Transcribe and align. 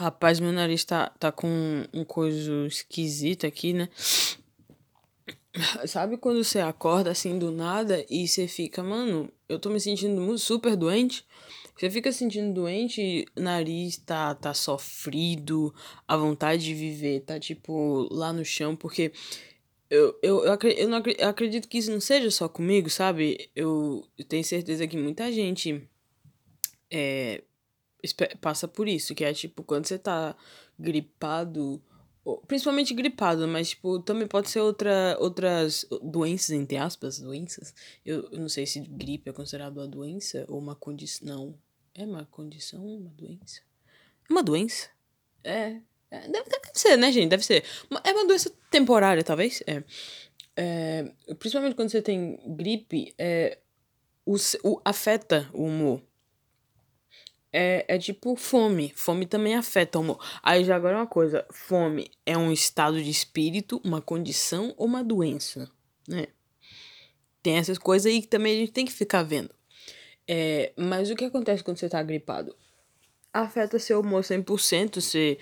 Rapaz, 0.00 0.40
meu 0.40 0.50
nariz 0.50 0.82
tá, 0.82 1.10
tá 1.18 1.30
com 1.30 1.84
um 1.92 2.06
coisa 2.06 2.66
esquisito 2.66 3.46
aqui, 3.46 3.74
né? 3.74 3.86
Sabe 5.86 6.16
quando 6.16 6.42
você 6.42 6.58
acorda 6.58 7.10
assim 7.10 7.38
do 7.38 7.50
nada 7.52 8.02
e 8.08 8.26
você 8.26 8.48
fica, 8.48 8.82
mano, 8.82 9.30
eu 9.46 9.58
tô 9.58 9.68
me 9.68 9.78
sentindo 9.78 10.38
super 10.38 10.74
doente? 10.74 11.26
Você 11.76 11.90
fica 11.90 12.10
sentindo 12.12 12.54
doente, 12.54 13.26
nariz 13.36 13.98
tá, 13.98 14.34
tá 14.34 14.54
sofrido, 14.54 15.74
a 16.08 16.16
vontade 16.16 16.64
de 16.64 16.72
viver 16.72 17.20
tá 17.20 17.38
tipo 17.38 18.08
lá 18.10 18.32
no 18.32 18.42
chão, 18.42 18.74
porque 18.74 19.12
eu, 19.90 20.18
eu, 20.22 20.44
eu, 20.46 20.58
eu, 20.78 20.88
não, 20.88 21.02
eu 21.18 21.28
acredito 21.28 21.68
que 21.68 21.76
isso 21.76 21.92
não 21.92 22.00
seja 22.00 22.30
só 22.30 22.48
comigo, 22.48 22.88
sabe? 22.88 23.50
Eu, 23.54 24.02
eu 24.16 24.24
tenho 24.24 24.44
certeza 24.44 24.86
que 24.86 24.96
muita 24.96 25.30
gente 25.30 25.86
é, 26.90 27.42
passa 28.40 28.66
por 28.66 28.88
isso, 28.88 29.14
que 29.14 29.24
é 29.24 29.32
tipo, 29.32 29.62
quando 29.62 29.86
você 29.86 29.98
tá 29.98 30.36
gripado, 30.78 31.82
principalmente 32.46 32.94
gripado, 32.94 33.46
mas 33.48 33.70
tipo, 33.70 33.98
também 34.00 34.26
pode 34.26 34.50
ser 34.50 34.60
outra, 34.60 35.16
outras 35.18 35.86
doenças, 36.02 36.50
entre 36.50 36.76
aspas, 36.76 37.18
doenças. 37.18 37.74
Eu, 38.04 38.28
eu 38.30 38.38
não 38.38 38.48
sei 38.48 38.66
se 38.66 38.80
gripe 38.80 39.30
é 39.30 39.32
considerado 39.32 39.78
uma 39.78 39.88
doença 39.88 40.44
ou 40.48 40.58
uma 40.58 40.74
condição. 40.74 41.54
É 41.94 42.04
uma 42.04 42.24
condição, 42.26 42.84
uma 42.84 43.10
doença? 43.10 43.60
É 44.28 44.32
uma 44.32 44.42
doença? 44.42 44.88
É. 45.42 45.80
é 46.10 46.28
deve, 46.28 46.48
deve 46.48 46.70
ser, 46.74 46.96
né, 46.96 47.10
gente? 47.10 47.30
Deve 47.30 47.44
ser. 47.44 47.64
É 48.04 48.12
uma 48.12 48.26
doença 48.26 48.50
temporária, 48.70 49.24
talvez. 49.24 49.62
É. 49.66 49.82
é 50.56 51.34
principalmente 51.38 51.74
quando 51.74 51.90
você 51.90 52.02
tem 52.02 52.38
gripe, 52.46 53.14
é, 53.18 53.58
o, 54.24 54.36
o, 54.62 54.80
afeta 54.84 55.48
o 55.52 55.64
humor 55.64 56.02
é, 57.52 57.84
é 57.88 57.98
tipo 57.98 58.36
fome. 58.36 58.92
Fome 58.94 59.26
também 59.26 59.54
afeta 59.54 59.98
o 59.98 60.02
humor. 60.02 60.18
Aí 60.42 60.64
já 60.64 60.76
agora 60.76 60.96
uma 60.96 61.06
coisa: 61.06 61.44
fome 61.50 62.10
é 62.24 62.36
um 62.36 62.52
estado 62.52 63.02
de 63.02 63.10
espírito, 63.10 63.80
uma 63.84 64.00
condição 64.00 64.74
ou 64.76 64.86
uma 64.86 65.02
doença, 65.02 65.70
né? 66.08 66.26
Tem 67.42 67.56
essas 67.56 67.78
coisas 67.78 68.12
aí 68.12 68.20
que 68.20 68.28
também 68.28 68.54
a 68.54 68.60
gente 68.60 68.72
tem 68.72 68.84
que 68.84 68.92
ficar 68.92 69.22
vendo. 69.22 69.50
É, 70.28 70.72
mas 70.76 71.10
o 71.10 71.16
que 71.16 71.24
acontece 71.24 71.64
quando 71.64 71.78
você 71.78 71.88
tá 71.88 72.02
gripado? 72.02 72.54
Afeta 73.32 73.78
seu 73.78 74.00
humor 74.00 74.22
100%. 74.22 75.00
Você, 75.00 75.38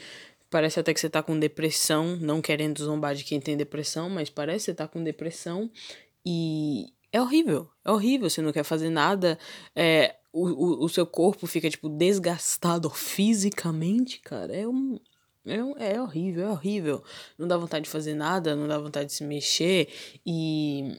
parece 0.48 0.78
até 0.78 0.94
que 0.94 1.00
você 1.00 1.10
tá 1.10 1.22
com 1.22 1.38
depressão, 1.38 2.16
não 2.16 2.40
querendo 2.40 2.82
zombar 2.82 3.14
de 3.14 3.24
quem 3.24 3.40
tem 3.40 3.56
depressão, 3.56 4.08
mas 4.08 4.30
parece 4.30 4.58
que 4.58 4.64
você 4.66 4.74
tá 4.74 4.86
com 4.86 5.02
depressão. 5.02 5.70
E 6.24 6.86
é 7.12 7.20
horrível, 7.20 7.68
é 7.84 7.90
horrível. 7.90 8.30
Você 8.30 8.40
não 8.40 8.52
quer 8.52 8.64
fazer 8.64 8.90
nada. 8.90 9.38
É, 9.74 10.14
o, 10.32 10.46
o, 10.46 10.84
o 10.84 10.88
seu 10.88 11.06
corpo 11.06 11.46
fica, 11.46 11.68
tipo, 11.70 11.88
desgastado 11.88 12.90
fisicamente, 12.90 14.20
cara, 14.20 14.54
é 14.54 14.66
um. 14.66 14.98
É, 15.46 15.94
é 15.94 16.00
horrível, 16.00 16.46
é 16.46 16.50
horrível. 16.50 17.02
Não 17.38 17.48
dá 17.48 17.56
vontade 17.56 17.84
de 17.84 17.90
fazer 17.90 18.14
nada, 18.14 18.54
não 18.54 18.68
dá 18.68 18.78
vontade 18.78 19.06
de 19.06 19.14
se 19.14 19.24
mexer. 19.24 19.88
E. 20.24 20.96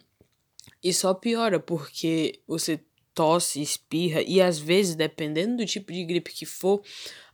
E 0.81 0.93
só 0.93 1.13
piora, 1.13 1.59
porque 1.59 2.39
você 2.47 2.79
tosse, 3.13 3.61
espirra, 3.61 4.21
e 4.21 4.41
às 4.41 4.57
vezes, 4.57 4.95
dependendo 4.95 5.57
do 5.57 5.65
tipo 5.65 5.91
de 5.91 6.05
gripe 6.05 6.31
que 6.31 6.45
for, 6.45 6.81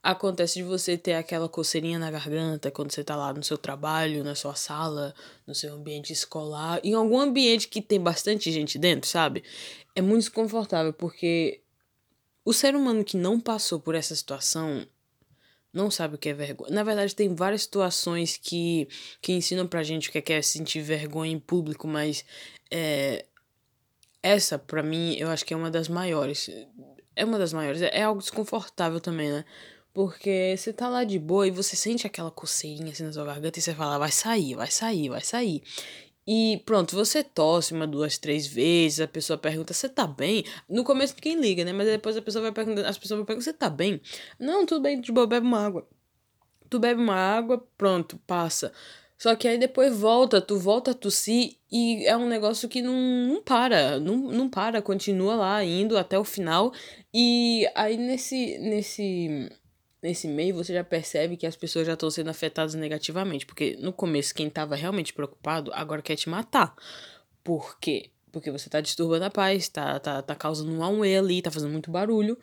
acontece 0.01 0.55
de 0.55 0.63
você 0.63 0.97
ter 0.97 1.13
aquela 1.13 1.47
coceirinha 1.47 1.99
na 1.99 2.09
garganta 2.09 2.71
quando 2.71 2.91
você 2.91 3.03
tá 3.03 3.15
lá 3.15 3.33
no 3.33 3.43
seu 3.43 3.57
trabalho, 3.57 4.23
na 4.23 4.33
sua 4.33 4.55
sala, 4.55 5.13
no 5.45 5.53
seu 5.53 5.73
ambiente 5.75 6.11
escolar, 6.11 6.79
em 6.83 6.93
algum 6.93 7.19
ambiente 7.19 7.67
que 7.67 7.81
tem 7.81 7.99
bastante 7.99 8.51
gente 8.51 8.79
dentro, 8.79 9.07
sabe? 9.07 9.43
É 9.95 10.01
muito 10.01 10.21
desconfortável, 10.21 10.91
porque 10.91 11.61
o 12.45 12.53
ser 12.53 12.75
humano 12.75 13.03
que 13.03 13.17
não 13.17 13.39
passou 13.39 13.79
por 13.79 13.95
essa 13.95 14.15
situação 14.15 14.87
não 15.73 15.91
sabe 15.91 16.15
o 16.15 16.17
que 16.17 16.29
é 16.29 16.33
vergonha. 16.33 16.71
Na 16.71 16.83
verdade, 16.83 17.13
tem 17.13 17.35
várias 17.35 17.63
situações 17.63 18.37
que, 18.37 18.87
que 19.21 19.33
ensinam 19.33 19.67
pra 19.67 19.83
gente 19.83 20.07
o 20.07 20.11
que 20.11 20.31
é, 20.31 20.37
é 20.37 20.41
sentir 20.41 20.81
vergonha 20.81 21.33
em 21.33 21.39
público, 21.39 21.85
mas 21.85 22.23
é, 22.71 23.25
essa, 24.23 24.57
pra 24.57 24.81
mim, 24.81 25.15
eu 25.19 25.29
acho 25.29 25.45
que 25.45 25.53
é 25.53 25.57
uma 25.57 25.69
das 25.69 25.89
maiores. 25.89 26.49
É 27.15 27.25
uma 27.25 27.37
das 27.37 27.51
maiores. 27.51 27.81
É, 27.81 27.99
é 27.99 28.03
algo 28.03 28.21
desconfortável 28.21 29.01
também, 29.01 29.29
né? 29.29 29.43
Porque 29.93 30.55
você 30.57 30.73
tá 30.73 30.87
lá 30.89 31.03
de 31.03 31.17
boa 31.17 31.47
e 31.47 31.51
você 31.51 31.75
sente 31.75 32.05
aquela 32.05 32.29
coceirinha 32.29 32.91
assim 32.91 33.03
na 33.03 33.13
sua 33.13 33.25
garganta 33.25 33.59
e 33.59 33.61
você 33.61 33.73
fala, 33.73 33.97
vai 33.97 34.11
sair, 34.11 34.55
vai 34.55 34.69
sair, 34.69 35.09
vai 35.09 35.21
sair. 35.21 35.63
E 36.27 36.61
pronto, 36.65 36.95
você 36.95 37.23
tosse 37.23 37.73
uma, 37.73 37.85
duas, 37.85 38.17
três 38.17 38.47
vezes, 38.47 38.99
a 38.99 39.07
pessoa 39.07 39.37
pergunta, 39.37 39.73
você 39.73 39.87
tá 39.87 40.07
bem? 40.07 40.43
No 40.67 40.83
começo 40.83 41.13
ninguém 41.15 41.39
liga, 41.39 41.63
né? 41.63 41.71
Mas 41.71 41.87
depois 41.87 42.17
a 42.17 42.21
pessoa 42.21 42.41
vai 42.41 42.51
perguntando, 42.51 42.87
as 42.87 42.97
pessoas 42.97 43.19
vão 43.19 43.25
perguntar, 43.25 43.43
você 43.43 43.53
tá 43.53 43.69
bem? 43.69 44.01
Não, 44.39 44.65
tudo 44.65 44.81
bem, 44.81 44.99
boa, 45.01 45.27
bebe 45.27 45.45
uma 45.45 45.63
água. 45.63 45.87
Tu 46.69 46.79
bebe 46.79 46.99
uma 46.99 47.15
água, 47.15 47.63
pronto, 47.77 48.17
passa. 48.25 48.73
Só 49.17 49.35
que 49.35 49.47
aí 49.47 49.57
depois 49.57 49.95
volta, 49.95 50.41
tu 50.41 50.57
volta 50.57 50.91
a 50.91 50.93
tossir 50.93 51.57
e 51.71 52.05
é 52.05 52.17
um 52.17 52.27
negócio 52.27 52.67
que 52.67 52.81
não, 52.81 52.93
não 52.93 53.41
para, 53.41 53.99
não, 53.99 54.17
não 54.17 54.49
para, 54.49 54.81
continua 54.81 55.35
lá 55.35 55.63
indo 55.63 55.97
até 55.97 56.17
o 56.19 56.23
final. 56.23 56.73
E 57.13 57.69
aí 57.75 57.97
nesse, 57.97 58.57
nesse 58.59 59.49
nesse 60.05 60.27
meio 60.27 60.55
você 60.55 60.71
já 60.71 60.83
percebe 60.83 61.35
que 61.35 61.47
as 61.47 61.55
pessoas 61.55 61.87
já 61.87 61.93
estão 61.93 62.11
sendo 62.11 62.29
afetadas 62.29 62.75
negativamente. 62.75 63.45
Porque 63.45 63.75
no 63.79 63.91
começo, 63.91 64.35
quem 64.35 64.47
estava 64.47 64.75
realmente 64.75 65.11
preocupado 65.11 65.71
agora 65.73 66.01
quer 66.01 66.15
te 66.15 66.29
matar. 66.29 66.75
Por 67.43 67.79
quê? 67.79 68.11
Porque 68.31 68.51
você 68.51 68.69
tá 68.69 68.81
disturbando 68.81 69.25
a 69.25 69.31
paz, 69.31 69.67
tá, 69.67 69.99
tá, 69.99 70.21
tá 70.21 70.35
causando 70.35 70.71
um 70.71 70.83
auê 70.83 71.17
ali, 71.17 71.41
tá 71.41 71.49
fazendo 71.49 71.71
muito 71.71 71.89
barulho. 71.89 72.37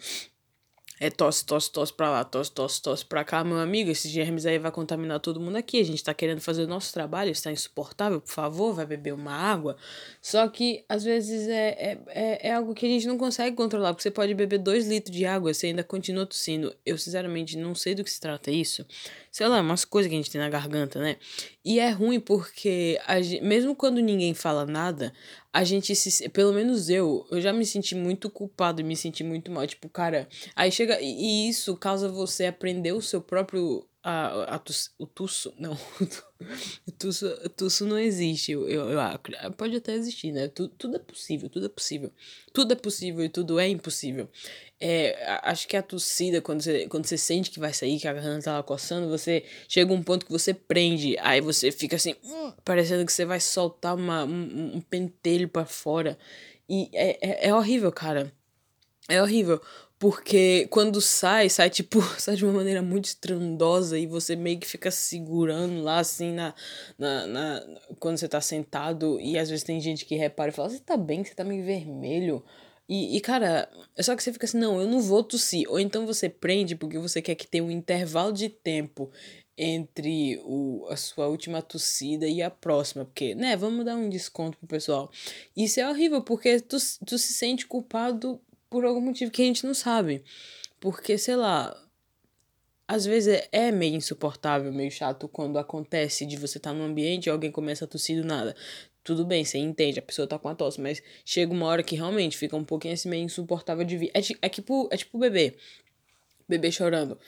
É 1.04 1.10
tosse, 1.10 1.44
tosse, 1.44 1.68
tosse 1.68 1.92
pra 1.92 2.08
lá, 2.08 2.22
tosse, 2.22 2.52
tosse, 2.52 2.80
tosse 2.80 3.04
pra 3.04 3.24
cá. 3.24 3.42
Meu 3.42 3.58
amigo, 3.58 3.90
esses 3.90 4.08
germes 4.08 4.46
aí 4.46 4.56
vai 4.56 4.70
contaminar 4.70 5.18
todo 5.18 5.40
mundo 5.40 5.56
aqui. 5.56 5.80
A 5.80 5.84
gente 5.84 6.04
tá 6.04 6.14
querendo 6.14 6.40
fazer 6.40 6.62
o 6.62 6.66
nosso 6.68 6.92
trabalho, 6.92 7.32
está 7.32 7.50
insuportável, 7.50 8.20
por 8.20 8.30
favor, 8.30 8.72
vai 8.72 8.86
beber 8.86 9.12
uma 9.12 9.32
água. 9.32 9.76
Só 10.20 10.46
que, 10.46 10.84
às 10.88 11.02
vezes, 11.02 11.48
é, 11.48 11.70
é, 11.70 11.98
é, 12.06 12.48
é 12.50 12.54
algo 12.54 12.72
que 12.72 12.86
a 12.86 12.88
gente 12.88 13.08
não 13.08 13.18
consegue 13.18 13.56
controlar, 13.56 13.92
porque 13.92 14.04
você 14.04 14.12
pode 14.12 14.32
beber 14.32 14.58
dois 14.58 14.86
litros 14.86 15.12
de 15.12 15.26
água, 15.26 15.52
você 15.52 15.66
ainda 15.66 15.82
continua 15.82 16.24
tossindo. 16.24 16.72
Eu, 16.86 16.96
sinceramente, 16.96 17.58
não 17.58 17.74
sei 17.74 17.96
do 17.96 18.04
que 18.04 18.10
se 18.10 18.20
trata 18.20 18.52
isso. 18.52 18.86
Sei 19.32 19.48
lá, 19.48 19.62
umas 19.62 19.82
coisas 19.86 20.10
que 20.10 20.14
a 20.14 20.18
gente 20.18 20.30
tem 20.30 20.38
na 20.38 20.50
garganta, 20.50 21.00
né? 21.00 21.16
E 21.64 21.80
é 21.80 21.88
ruim 21.88 22.20
porque, 22.20 23.00
a, 23.06 23.14
mesmo 23.42 23.74
quando 23.74 23.98
ninguém 23.98 24.34
fala 24.34 24.66
nada, 24.66 25.10
a 25.50 25.64
gente 25.64 25.96
se. 25.96 26.28
Pelo 26.28 26.52
menos 26.52 26.90
eu, 26.90 27.26
eu 27.30 27.40
já 27.40 27.50
me 27.50 27.64
senti 27.64 27.94
muito 27.94 28.28
culpado 28.28 28.82
e 28.82 28.84
me 28.84 28.94
senti 28.94 29.24
muito 29.24 29.50
mal. 29.50 29.66
Tipo, 29.66 29.88
cara, 29.88 30.28
aí 30.54 30.70
chega. 30.70 31.00
E 31.00 31.48
isso 31.48 31.74
causa 31.78 32.10
você 32.10 32.44
aprender 32.44 32.92
o 32.92 33.00
seu 33.00 33.22
próprio. 33.22 33.86
A, 34.02 34.56
a, 34.56 34.62
o 34.98 35.06
tusso. 35.06 35.54
Não. 35.58 35.78
o 36.86 36.90
tusso, 36.90 37.84
o 37.84 37.86
não 37.86 37.98
existe. 37.98 38.50
Eu, 38.50 38.68
eu, 38.68 38.90
eu, 38.90 39.52
pode 39.56 39.76
até 39.76 39.94
existir, 39.94 40.32
né? 40.32 40.48
Tudo, 40.48 40.74
tudo 40.76 40.96
é 40.96 40.98
possível, 40.98 41.48
tudo 41.48 41.66
é 41.66 41.68
possível. 41.68 42.10
Tudo 42.52 42.72
é 42.72 42.76
possível 42.76 43.24
e 43.24 43.28
tudo 43.28 43.60
é 43.60 43.68
impossível. 43.68 44.28
É, 44.80 45.38
acho 45.44 45.68
que 45.68 45.76
a 45.76 45.82
tossida, 45.82 46.40
quando 46.40 46.62
você, 46.62 46.88
quando 46.88 47.06
você 47.06 47.16
sente 47.16 47.48
que 47.48 47.60
vai 47.60 47.72
sair, 47.72 48.00
que 48.00 48.08
a 48.08 48.12
garganta 48.12 48.46
tá 48.46 48.52
lá 48.54 48.62
coçando, 48.64 49.08
você 49.08 49.44
chega 49.68 49.92
um 49.92 50.02
ponto 50.02 50.26
que 50.26 50.32
você 50.32 50.52
prende. 50.52 51.16
Aí 51.20 51.40
você 51.40 51.70
fica 51.70 51.94
assim, 51.94 52.16
hum, 52.24 52.52
parecendo 52.64 53.06
que 53.06 53.12
você 53.12 53.24
vai 53.24 53.38
soltar 53.38 53.94
uma, 53.94 54.24
um, 54.24 54.76
um 54.76 54.80
pentelho 54.80 55.48
para 55.48 55.64
fora. 55.64 56.18
E 56.68 56.90
é, 56.92 57.46
é, 57.46 57.48
é 57.48 57.54
horrível, 57.54 57.92
cara. 57.92 58.32
É 59.08 59.22
horrível. 59.22 59.60
Porque 60.02 60.66
quando 60.68 61.00
sai, 61.00 61.48
sai 61.48 61.70
tipo, 61.70 62.02
sai 62.18 62.34
de 62.34 62.44
uma 62.44 62.54
maneira 62.54 62.82
muito 62.82 63.04
estrondosa 63.04 63.96
e 63.96 64.04
você 64.04 64.34
meio 64.34 64.58
que 64.58 64.66
fica 64.66 64.90
segurando 64.90 65.80
lá 65.80 66.00
assim 66.00 66.32
na, 66.32 66.52
na, 66.98 67.24
na 67.28 67.66
quando 68.00 68.18
você 68.18 68.26
tá 68.26 68.40
sentado 68.40 69.20
e 69.20 69.38
às 69.38 69.48
vezes 69.48 69.62
tem 69.62 69.80
gente 69.80 70.04
que 70.04 70.16
repara 70.16 70.50
e 70.50 70.52
fala: 70.52 70.70
"Você 70.70 70.80
tá 70.80 70.96
bem? 70.96 71.22
Você 71.22 71.36
tá 71.36 71.44
meio 71.44 71.64
vermelho?" 71.64 72.44
E, 72.88 73.16
e, 73.16 73.20
cara, 73.20 73.70
é 73.96 74.02
só 74.02 74.16
que 74.16 74.24
você 74.24 74.32
fica 74.32 74.44
assim, 74.44 74.58
não, 74.58 74.80
eu 74.80 74.88
não 74.88 75.00
vou 75.00 75.22
tossir. 75.22 75.70
Ou 75.70 75.78
então 75.78 76.04
você 76.04 76.28
prende 76.28 76.74
porque 76.74 76.98
você 76.98 77.22
quer 77.22 77.36
que 77.36 77.46
tenha 77.46 77.62
um 77.62 77.70
intervalo 77.70 78.32
de 78.32 78.48
tempo 78.48 79.08
entre 79.56 80.42
o, 80.44 80.84
a 80.90 80.96
sua 80.96 81.28
última 81.28 81.62
tossida 81.62 82.26
e 82.26 82.42
a 82.42 82.50
próxima. 82.50 83.04
Porque, 83.04 83.36
né, 83.36 83.56
vamos 83.56 83.84
dar 83.84 83.94
um 83.94 84.08
desconto 84.08 84.58
pro 84.58 84.66
pessoal. 84.66 85.12
Isso 85.56 85.78
é 85.78 85.88
horrível, 85.88 86.22
porque 86.22 86.60
tu, 86.60 86.76
tu 87.06 87.16
se 87.18 87.32
sente 87.32 87.66
culpado 87.68 88.40
por 88.72 88.84
algum 88.84 89.00
motivo 89.00 89.30
que 89.30 89.42
a 89.42 89.44
gente 89.44 89.66
não 89.66 89.74
sabe. 89.74 90.24
Porque, 90.80 91.16
sei 91.16 91.36
lá, 91.36 91.76
às 92.88 93.04
vezes 93.04 93.34
é, 93.34 93.48
é 93.52 93.70
meio 93.70 93.94
insuportável, 93.94 94.72
meio 94.72 94.90
chato 94.90 95.28
quando 95.28 95.58
acontece 95.58 96.26
de 96.26 96.36
você 96.36 96.58
estar 96.58 96.70
tá 96.70 96.76
num 96.76 96.84
ambiente 96.84 97.26
e 97.26 97.30
alguém 97.30 97.52
começa 97.52 97.84
a 97.84 97.88
tossir 97.88 98.20
do 98.20 98.26
nada 98.26 98.56
tudo 99.04 99.24
bem, 99.24 99.44
você 99.44 99.58
entende, 99.58 99.98
a 99.98 100.02
pessoa 100.02 100.26
tá 100.26 100.38
com 100.38 100.48
a 100.48 100.54
tosse, 100.54 100.80
mas 100.80 101.02
chega 101.24 101.52
uma 101.52 101.66
hora 101.66 101.82
que 101.82 101.96
realmente 101.96 102.36
fica 102.36 102.56
um 102.56 102.64
pouquinho 102.64 102.94
assim 102.94 103.08
meio 103.08 103.24
insuportável 103.24 103.84
de 103.84 103.96
vir. 103.96 104.10
É, 104.14 104.20
é 104.40 104.48
tipo, 104.48 104.88
é 104.92 104.96
tipo 104.96 105.18
bebê. 105.18 105.56
Bebê 106.48 106.70
chorando. 106.70 107.18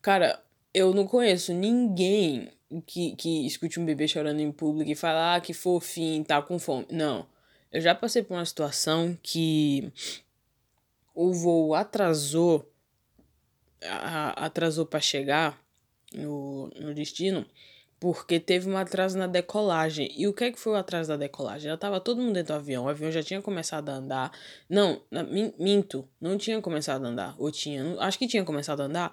Cara, 0.00 0.40
eu 0.72 0.94
não 0.94 1.06
conheço 1.06 1.52
ninguém 1.52 2.50
que, 2.86 3.16
que 3.16 3.46
escute 3.46 3.80
um 3.80 3.84
bebê 3.84 4.06
chorando 4.06 4.40
em 4.40 4.52
público 4.52 4.90
e 4.90 4.94
fala, 4.94 5.34
ah, 5.34 5.40
que 5.40 5.52
fofinho, 5.52 6.24
tá 6.24 6.40
com 6.40 6.58
fome. 6.58 6.86
Não. 6.90 7.26
Eu 7.72 7.80
já 7.80 7.94
passei 7.94 8.22
por 8.22 8.34
uma 8.34 8.44
situação 8.44 9.18
que 9.20 9.92
o 11.14 11.32
voo 11.32 11.74
atrasou, 11.74 12.70
a, 13.82 14.46
atrasou 14.46 14.84
para 14.84 15.00
chegar 15.00 15.62
no, 16.12 16.68
no 16.78 16.94
destino 16.94 17.46
porque 18.04 18.38
teve 18.38 18.68
um 18.68 18.76
atraso 18.76 19.16
na 19.16 19.26
decolagem. 19.26 20.12
E 20.14 20.28
o 20.28 20.34
que 20.34 20.44
é 20.44 20.52
que 20.52 20.60
foi 20.60 20.74
o 20.74 20.76
atraso 20.76 21.08
da 21.08 21.16
decolagem? 21.16 21.70
Já 21.70 21.76
tava 21.78 21.98
todo 21.98 22.20
mundo 22.20 22.34
dentro 22.34 22.52
do 22.52 22.58
avião, 22.58 22.84
o 22.84 22.88
avião 22.90 23.10
já 23.10 23.22
tinha 23.22 23.40
começado 23.40 23.88
a 23.88 23.94
andar. 23.94 24.30
Não, 24.68 25.00
minto, 25.58 26.06
não 26.20 26.36
tinha 26.36 26.60
começado 26.60 27.02
a 27.06 27.08
andar. 27.08 27.34
Ou 27.38 27.50
tinha, 27.50 27.82
acho 28.00 28.18
que 28.18 28.28
tinha 28.28 28.44
começado 28.44 28.82
a 28.82 28.84
andar, 28.84 29.10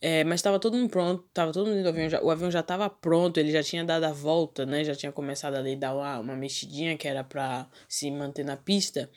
é, 0.00 0.24
mas 0.24 0.40
tava 0.40 0.58
todo 0.58 0.74
mundo 0.74 0.88
pronto, 0.88 1.22
tava 1.34 1.52
todo 1.52 1.66
mundo 1.66 1.74
dentro 1.74 1.92
do 1.92 1.94
avião, 1.94 2.08
já, 2.08 2.22
o 2.22 2.30
avião 2.30 2.50
já 2.50 2.62
tava 2.62 2.88
pronto, 2.88 3.38
ele 3.38 3.52
já 3.52 3.62
tinha 3.62 3.84
dado 3.84 4.04
a 4.04 4.12
volta, 4.12 4.64
né? 4.64 4.84
Já 4.84 4.94
tinha 4.94 5.12
começado 5.12 5.56
a 5.56 5.74
dar 5.74 5.94
uma, 5.94 6.18
uma 6.20 6.34
mexidinha 6.34 6.96
que 6.96 7.06
era 7.06 7.22
para 7.22 7.68
se 7.86 8.10
manter 8.10 8.42
na 8.42 8.56
pista. 8.56 9.10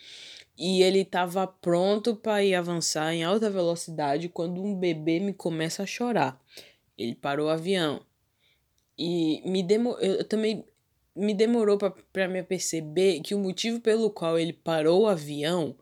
E 0.58 0.84
ele 0.84 1.00
estava 1.00 1.48
pronto 1.48 2.14
para 2.14 2.44
ir 2.44 2.56
avançar 2.56 3.14
em 3.14 3.24
alta 3.24 3.50
velocidade 3.50 4.28
quando 4.28 4.62
um 4.62 4.76
bebê 4.76 5.22
me 5.22 5.32
começa 5.32 5.84
a 5.84 5.86
chorar. 5.86 6.38
Ele 6.98 7.16
parou 7.16 7.48
o 7.48 7.50
avião. 7.50 8.02
E 8.98 9.42
me 9.46 9.64
demo, 9.64 9.98
eu 10.00 10.24
também 10.24 10.66
me 11.16 11.34
demorou 11.34 11.78
para 11.78 12.28
me 12.28 12.44
perceber 12.44 13.22
que 13.22 13.36
o 13.36 13.40
motivo 13.40 13.80
pelo 13.80 14.10
qual 14.10 14.38
ele 14.38 14.54
parou 14.54 15.04
o 15.04 15.08
avião 15.08 15.76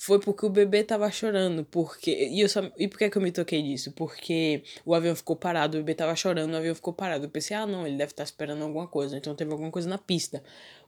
foi 0.00 0.20
porque 0.20 0.46
o 0.46 0.48
bebê 0.50 0.84
tava 0.84 1.10
chorando, 1.10 1.64
porque 1.64 2.28
e 2.30 2.40
eu 2.40 2.48
só, 2.48 2.62
e 2.78 2.86
por 2.86 2.98
que 2.98 3.10
que 3.10 3.18
eu 3.18 3.22
me 3.22 3.32
toquei 3.32 3.60
disso? 3.60 3.90
Porque 3.92 4.62
o 4.84 4.94
avião 4.94 5.16
ficou 5.16 5.34
parado, 5.34 5.76
o 5.76 5.80
bebê 5.80 5.92
tava 5.92 6.14
chorando, 6.14 6.52
o 6.54 6.56
avião 6.56 6.74
ficou 6.74 6.92
parado. 6.92 7.24
Eu 7.24 7.30
pensei: 7.30 7.56
"Ah, 7.56 7.66
não, 7.66 7.84
ele 7.84 7.96
deve 7.96 8.12
estar 8.12 8.22
tá 8.22 8.24
esperando 8.24 8.62
alguma 8.62 8.86
coisa, 8.86 9.16
então 9.16 9.34
teve 9.34 9.50
alguma 9.50 9.72
coisa 9.72 9.88
na 9.88 9.98
pista". 9.98 10.42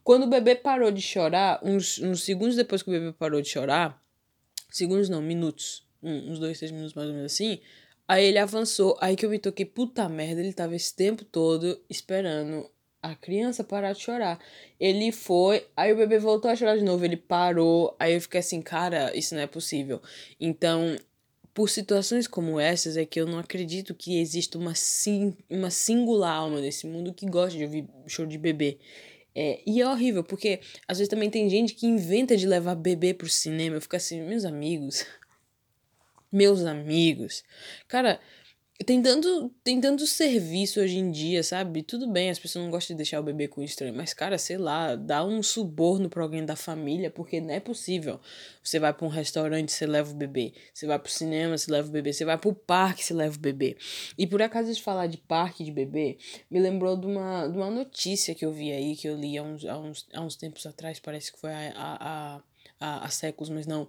Quando 0.04 0.24
o 0.24 0.26
bebê 0.28 0.54
parou 0.54 0.92
de 0.92 1.02
chorar, 1.02 1.60
uns, 1.64 1.98
uns 1.98 2.22
segundos 2.22 2.54
depois 2.54 2.82
que 2.84 2.88
o 2.88 2.92
bebê 2.92 3.12
parou 3.12 3.42
de 3.42 3.48
chorar, 3.48 4.00
segundos 4.70 5.08
não, 5.08 5.20
minutos, 5.20 5.84
uns 6.00 6.38
dois, 6.38 6.58
três 6.58 6.70
minutos 6.70 6.94
mais 6.94 7.08
ou 7.08 7.14
menos 7.14 7.32
assim, 7.32 7.60
Aí 8.10 8.24
ele 8.24 8.38
avançou, 8.38 8.98
aí 9.00 9.14
que 9.14 9.24
eu 9.24 9.30
me 9.30 9.38
toquei, 9.38 9.64
puta 9.64 10.08
merda, 10.08 10.40
ele 10.40 10.52
tava 10.52 10.74
esse 10.74 10.92
tempo 10.92 11.24
todo 11.24 11.80
esperando 11.88 12.68
a 13.00 13.14
criança 13.14 13.62
parar 13.62 13.92
de 13.92 14.00
chorar. 14.00 14.40
Ele 14.80 15.12
foi, 15.12 15.64
aí 15.76 15.92
o 15.92 15.96
bebê 15.96 16.18
voltou 16.18 16.50
a 16.50 16.56
chorar 16.56 16.76
de 16.76 16.82
novo, 16.82 17.04
ele 17.04 17.16
parou, 17.16 17.94
aí 18.00 18.14
eu 18.14 18.20
fiquei 18.20 18.40
assim, 18.40 18.60
cara, 18.60 19.16
isso 19.16 19.32
não 19.32 19.40
é 19.40 19.46
possível. 19.46 20.02
Então, 20.40 20.96
por 21.54 21.70
situações 21.70 22.26
como 22.26 22.58
essas, 22.58 22.96
é 22.96 23.04
que 23.04 23.20
eu 23.20 23.28
não 23.28 23.38
acredito 23.38 23.94
que 23.94 24.20
exista 24.20 24.58
uma, 24.58 24.74
sim, 24.74 25.36
uma 25.48 25.70
singular 25.70 26.34
alma 26.34 26.60
nesse 26.60 26.88
mundo 26.88 27.14
que 27.14 27.26
gosta 27.26 27.56
de 27.56 27.62
ouvir 27.62 27.86
show 28.08 28.26
de 28.26 28.38
bebê. 28.38 28.78
É, 29.32 29.60
e 29.64 29.80
é 29.80 29.88
horrível, 29.88 30.24
porque 30.24 30.58
às 30.88 30.98
vezes 30.98 31.08
também 31.08 31.30
tem 31.30 31.48
gente 31.48 31.74
que 31.74 31.86
inventa 31.86 32.36
de 32.36 32.44
levar 32.44 32.74
bebê 32.74 33.14
pro 33.14 33.28
cinema. 33.28 33.76
Eu 33.76 33.80
fico 33.80 33.94
assim, 33.94 34.20
meus 34.22 34.44
amigos, 34.44 35.06
meus 36.32 36.64
amigos. 36.64 37.42
Cara, 37.88 38.20
tem 38.86 39.02
tanto, 39.02 39.50
tem 39.62 39.78
tanto 39.78 40.06
serviço 40.06 40.80
hoje 40.80 40.96
em 40.96 41.10
dia, 41.10 41.42
sabe? 41.42 41.82
Tudo 41.82 42.10
bem, 42.10 42.30
as 42.30 42.38
pessoas 42.38 42.64
não 42.64 42.70
gostam 42.70 42.94
de 42.94 42.98
deixar 42.98 43.20
o 43.20 43.22
bebê 43.22 43.46
com 43.46 43.62
estranho, 43.62 43.94
mas, 43.94 44.14
cara, 44.14 44.38
sei 44.38 44.56
lá, 44.56 44.96
dá 44.96 45.22
um 45.22 45.42
suborno 45.42 46.08
pra 46.08 46.22
alguém 46.22 46.46
da 46.46 46.56
família, 46.56 47.10
porque 47.10 47.42
não 47.42 47.52
é 47.52 47.60
possível. 47.60 48.18
Você 48.62 48.78
vai 48.78 48.94
para 48.94 49.06
um 49.06 49.10
restaurante, 49.10 49.70
você 49.70 49.86
leva 49.86 50.10
o 50.10 50.14
bebê. 50.14 50.54
Você 50.72 50.86
vai 50.86 50.98
pro 50.98 51.12
cinema, 51.12 51.58
você 51.58 51.70
leva 51.70 51.88
o 51.88 51.92
bebê. 51.92 52.12
Você 52.12 52.24
vai 52.24 52.38
pro 52.38 52.54
parque, 52.54 53.04
você 53.04 53.12
leva 53.12 53.36
o 53.36 53.40
bebê. 53.40 53.76
E 54.16 54.26
por 54.26 54.40
acaso 54.40 54.72
de 54.72 54.82
falar 54.82 55.08
de 55.08 55.18
parque 55.18 55.62
de 55.62 55.70
bebê, 55.70 56.16
me 56.50 56.58
lembrou 56.58 56.96
de 56.96 57.06
uma, 57.06 57.48
de 57.48 57.58
uma 57.58 57.70
notícia 57.70 58.34
que 58.34 58.46
eu 58.46 58.52
vi 58.52 58.72
aí, 58.72 58.96
que 58.96 59.06
eu 59.06 59.14
li 59.14 59.36
há 59.36 59.42
uns, 59.42 59.64
há 59.66 59.78
uns, 59.78 60.08
há 60.14 60.20
uns 60.22 60.36
tempos 60.36 60.64
atrás, 60.64 60.98
parece 60.98 61.30
que 61.30 61.38
foi 61.38 61.52
a, 61.52 61.72
a, 61.76 62.36
a 62.36 62.42
há, 62.80 63.08
séculos, 63.10 63.50
mas 63.50 63.66
não. 63.66 63.88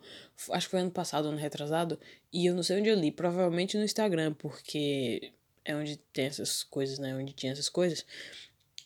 Acho 0.51 0.67
que 0.67 0.71
foi 0.71 0.81
ano 0.81 0.91
passado, 0.91 1.29
ano 1.29 1.37
retrasado. 1.37 1.97
E 2.33 2.45
eu 2.45 2.55
não 2.55 2.63
sei 2.63 2.79
onde 2.79 2.89
eu 2.89 2.95
li, 2.95 3.11
provavelmente 3.11 3.77
no 3.77 3.83
Instagram, 3.83 4.33
porque 4.33 5.33
é 5.65 5.75
onde 5.75 5.97
tem 6.13 6.25
essas 6.25 6.63
coisas, 6.63 6.97
né? 6.97 7.15
Onde 7.15 7.33
tinha 7.33 7.51
essas 7.51 7.69
coisas. 7.69 8.05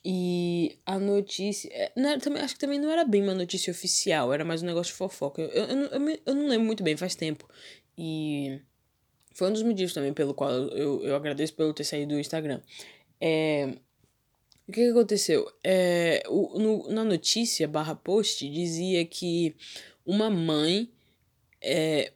E 0.04 0.78
a 0.86 1.00
notícia. 1.00 1.70
É, 1.74 1.92
não 1.96 2.20
também, 2.20 2.42
acho 2.42 2.54
que 2.54 2.60
também 2.60 2.80
não 2.80 2.92
era 2.92 3.04
bem 3.04 3.24
uma 3.24 3.34
notícia 3.34 3.72
oficial, 3.72 4.34
era 4.34 4.46
mais 4.46 4.62
um 4.62 4.66
negócio 4.66 4.92
de 4.92 4.98
fofoca. 4.98 5.42
Eu, 5.42 5.50
eu, 5.50 5.68
eu, 5.68 6.10
eu, 6.10 6.20
eu 6.26 6.36
não 6.36 6.48
lembro 6.48 6.66
muito 6.66 6.84
bem, 6.84 6.96
faz 6.96 7.16
tempo. 7.16 7.48
E 7.98 8.60
foi 9.34 9.50
um 9.50 9.54
dos 9.54 9.64
motivos 9.64 9.94
também 9.94 10.14
pelo 10.14 10.34
qual 10.34 10.52
eu, 10.52 11.04
eu 11.04 11.16
agradeço 11.16 11.54
pelo 11.54 11.74
ter 11.74 11.84
saído 11.84 12.14
do 12.14 12.20
Instagram. 12.20 12.62
É, 13.20 13.76
o 14.68 14.72
que, 14.72 14.82
que 14.82 14.90
aconteceu? 14.90 15.52
É, 15.64 16.24
o, 16.28 16.58
no, 16.60 16.90
na 16.90 17.04
notícia 17.04 17.68
barra 17.68 17.96
post 17.96 18.48
dizia 18.50 19.06
que 19.06 19.56
uma 20.06 20.30
mãe, 20.30 20.90
é, 21.62 22.14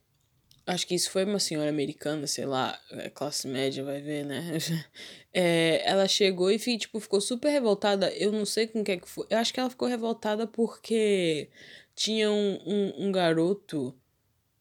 acho 0.69 0.85
que 0.85 0.95
isso 0.95 1.09
foi 1.09 1.25
uma 1.25 1.39
senhora 1.39 1.69
americana, 1.69 2.27
sei 2.27 2.45
lá, 2.45 2.79
é, 2.91 3.09
classe 3.09 3.47
média, 3.47 3.83
vai 3.83 4.01
ver, 4.01 4.25
né? 4.25 4.57
É, 5.31 5.87
ela 5.87 6.07
chegou 6.07 6.51
e 6.51 6.57
tipo, 6.57 6.99
ficou 6.99 7.21
super 7.21 7.49
revoltada. 7.49 8.11
Eu 8.13 8.31
não 8.31 8.45
sei 8.47 8.65
com 8.65 8.81
o 8.81 8.83
que, 8.83 8.93
é 8.93 8.97
que 8.97 9.07
foi. 9.07 9.27
Eu 9.29 9.37
acho 9.37 9.53
que 9.53 9.59
ela 9.59 9.69
ficou 9.69 9.87
revoltada 9.87 10.47
porque 10.47 11.49
tinha 11.93 12.31
um, 12.31 12.59
um, 12.65 13.05
um 13.05 13.11
garoto, 13.11 13.95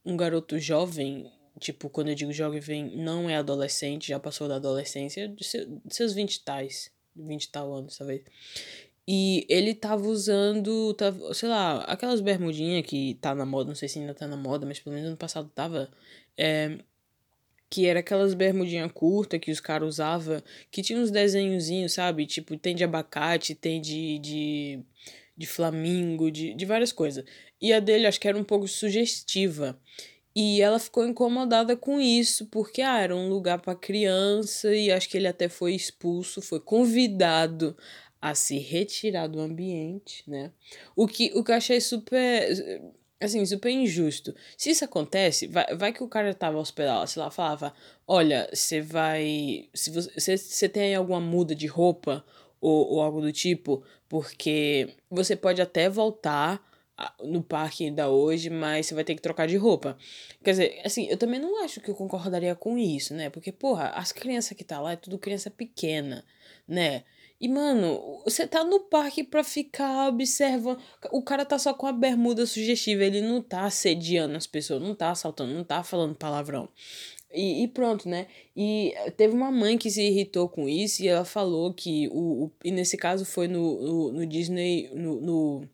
um 0.05 0.15
garoto 0.15 0.59
jovem, 0.59 1.33
tipo, 1.59 1.89
quando 1.89 2.09
eu 2.09 2.15
digo 2.15 2.33
jovem, 2.35 2.95
não 2.95 3.31
é 3.31 3.37
adolescente, 3.37 4.09
já 4.09 4.21
passou 4.21 4.47
da 4.47 4.57
adolescência, 4.57 5.27
de, 5.27 5.43
seus 5.89 6.13
20 6.13 6.45
tais, 6.45 6.93
20 7.17 7.45
e 7.45 7.49
tal 7.51 7.73
anos, 7.73 7.97
talvez. 7.97 8.23
E 9.11 9.47
ele 9.49 9.75
tava 9.75 10.07
usando, 10.07 10.93
tava, 10.93 11.33
sei 11.33 11.49
lá, 11.49 11.79
aquelas 11.85 12.21
bermudinhas 12.21 12.85
que 12.85 13.15
tá 13.23 13.35
na 13.35 13.47
moda, 13.47 13.69
não 13.69 13.75
sei 13.75 13.89
se 13.89 13.99
ainda 13.99 14.13
tá 14.13 14.29
na 14.29 14.37
moda, 14.37 14.67
mas 14.67 14.81
pelo 14.81 14.95
menos 14.95 15.09
ano 15.09 15.17
passado 15.17 15.51
tava. 15.55 15.91
É, 16.37 16.79
que 17.71 17.87
era 17.87 18.01
aquelas 18.01 18.35
bermudinhas 18.35 18.93
curtas 18.93 19.41
que 19.41 19.51
os 19.51 19.61
caras 19.61 19.89
usavam, 19.89 20.43
que 20.71 20.83
tinha 20.83 20.99
uns 20.99 21.11
desenhozinhos, 21.11 21.95
sabe? 21.95 22.27
Tipo, 22.27 22.59
tem 22.59 22.75
de 22.77 22.85
abacate, 22.85 23.55
tem 23.55 23.81
de, 23.81 24.19
de, 24.19 24.81
de 25.35 25.47
flamingo, 25.47 26.31
de, 26.31 26.53
de 26.53 26.67
várias 26.67 26.93
coisas. 26.93 27.25
E 27.63 27.73
a 27.73 27.81
dele, 27.81 28.07
acho 28.07 28.21
que 28.21 28.29
era 28.29 28.37
um 28.37 28.45
pouco 28.45 28.69
sugestiva. 28.69 29.81
E 30.37 30.61
ela 30.61 30.79
ficou 30.79 31.07
incomodada 31.07 31.77
com 31.77 31.99
isso, 31.99 32.47
porque 32.47 32.83
ah, 32.83 33.01
era 33.01 33.17
um 33.17 33.29
lugar 33.29 33.61
para 33.61 33.75
criança 33.75 34.75
e 34.75 34.91
acho 34.91 35.09
que 35.09 35.17
ele 35.17 35.27
até 35.27 35.49
foi 35.49 35.75
expulso, 35.75 36.43
foi 36.43 36.61
convidado 36.61 37.77
a 38.21 38.35
se 38.35 38.59
retirar 38.59 39.27
do 39.29 39.41
ambiente, 39.41 40.29
né? 40.29 40.53
O 40.97 41.07
que, 41.07 41.33
o 41.35 41.45
que 41.45 41.51
eu 41.51 41.57
achei 41.57 41.81
super, 41.81 42.93
assim, 43.21 43.45
super 43.47 43.71
injusto. 43.71 44.35
Se 44.57 44.71
isso 44.71 44.85
acontece, 44.85 45.47
vai, 45.47 45.77
vai 45.77 45.93
que 45.93 46.03
o 46.03 46.09
cara 46.09 46.35
tava 46.35 46.59
hospedado, 46.59 47.07
sei 47.09 47.23
lá, 47.23 47.31
falava, 47.31 47.73
olha, 48.07 48.49
você 48.53 48.81
vai, 48.81 49.69
se 49.75 49.91
você, 49.91 50.37
você 50.37 50.69
tem 50.69 50.85
aí 50.85 50.95
alguma 50.95 51.21
muda 51.21 51.55
de 51.55 51.67
roupa 51.67 52.25
ou, 52.61 52.95
ou 52.95 53.03
algo 53.03 53.21
do 53.21 53.33
tipo, 53.33 53.85
porque 54.09 54.97
você 55.11 55.37
pode 55.37 55.63
até 55.63 55.89
voltar 55.89 56.67
no 57.23 57.43
parque 57.43 57.85
ainda 57.85 58.09
hoje, 58.09 58.51
mas 58.51 58.87
você 58.87 58.95
vai 58.95 59.05
ter 59.05 59.15
que 59.15 59.23
trocar 59.23 59.47
de 59.47 59.57
roupa. 59.57 59.97
Quer 60.43 60.51
dizer, 60.51 60.81
assim, 60.85 61.07
eu 61.07 61.17
também 61.17 61.39
não 61.41 61.63
acho 61.63 61.81
que 61.81 61.89
eu 61.89 61.95
concordaria 61.95 62.55
com 62.57 62.77
isso, 62.77 63.15
né? 63.15 63.31
Porque, 63.31 63.53
porra, 63.53 63.91
as 63.91 64.11
crianças 64.11 64.57
que 64.57 64.65
tá 64.65 64.81
lá 64.81 64.93
é 64.93 64.97
tudo 64.97 65.19
criança 65.19 65.51
pequena, 65.51 66.25
né? 66.67 67.05
E, 67.41 67.49
mano, 67.49 68.21
você 68.25 68.49
tá 68.49 68.65
no 68.65 68.81
parque 68.81 69.23
pra 69.23 69.45
ficar 69.45 70.09
observando. 70.09 70.81
O 71.13 71.23
cara 71.23 71.45
tá 71.45 71.57
só 71.59 71.73
com 71.73 71.87
a 71.87 71.93
bermuda 71.93 72.45
sugestiva, 72.45 73.05
ele 73.05 73.21
não 73.21 73.41
tá 73.41 73.65
assediando 73.65 74.37
as 74.37 74.47
pessoas, 74.47 74.83
não 74.83 74.95
tá 74.95 75.11
assaltando, 75.11 75.55
não 75.55 75.63
tá 75.63 75.85
falando 75.85 76.17
palavrão. 76.17 76.69
E, 77.33 77.63
e, 77.63 77.69
pronto, 77.69 78.09
né? 78.09 78.27
E 78.57 78.95
teve 79.17 79.35
uma 79.35 79.51
mãe 79.53 79.77
que 79.77 79.91
se 79.91 80.03
irritou 80.03 80.49
com 80.49 80.69
isso 80.69 81.03
e 81.03 81.09
ela 81.09 81.25
falou 81.25 81.73
que 81.75 82.09
o. 82.09 82.47
o 82.47 82.53
e 82.65 82.71
nesse 82.71 82.97
caso 82.97 83.25
foi 83.25 83.47
no, 83.47 83.81
no, 83.81 84.13
no 84.13 84.27
Disney. 84.27 84.91
No, 84.95 85.21
no, 85.21 85.69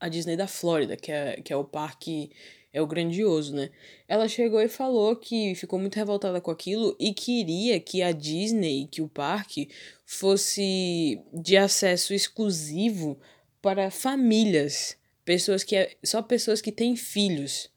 a 0.00 0.08
Disney 0.08 0.36
da 0.36 0.46
Flórida, 0.46 0.96
que 0.96 1.12
é, 1.12 1.40
que 1.42 1.52
é 1.52 1.56
o 1.56 1.64
parque. 1.64 2.30
É 2.74 2.82
o 2.82 2.86
grandioso, 2.88 3.54
né? 3.54 3.70
Ela 4.08 4.26
chegou 4.26 4.60
e 4.60 4.68
falou 4.68 5.14
que 5.14 5.54
ficou 5.54 5.78
muito 5.78 5.94
revoltada 5.94 6.40
com 6.40 6.50
aquilo 6.50 6.96
e 6.98 7.14
queria 7.14 7.78
que 7.78 8.02
a 8.02 8.10
Disney, 8.10 8.88
que 8.90 9.00
o 9.00 9.08
parque, 9.08 9.68
fosse 10.04 11.20
de 11.32 11.56
acesso 11.56 12.12
exclusivo 12.12 13.16
para 13.62 13.92
famílias, 13.92 14.96
pessoas 15.24 15.62
que 15.62 15.76
é, 15.76 15.96
só 16.04 16.20
pessoas 16.20 16.60
que 16.60 16.72
têm 16.72 16.96
filhos. 16.96 17.70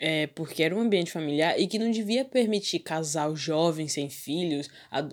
É, 0.00 0.28
porque 0.28 0.62
era 0.62 0.76
um 0.76 0.80
ambiente 0.80 1.10
familiar 1.10 1.58
e 1.58 1.66
que 1.66 1.76
não 1.76 1.90
devia 1.90 2.24
permitir 2.24 2.78
casal 2.78 3.34
jovem 3.34 3.88
sem 3.88 4.08
filhos, 4.08 4.70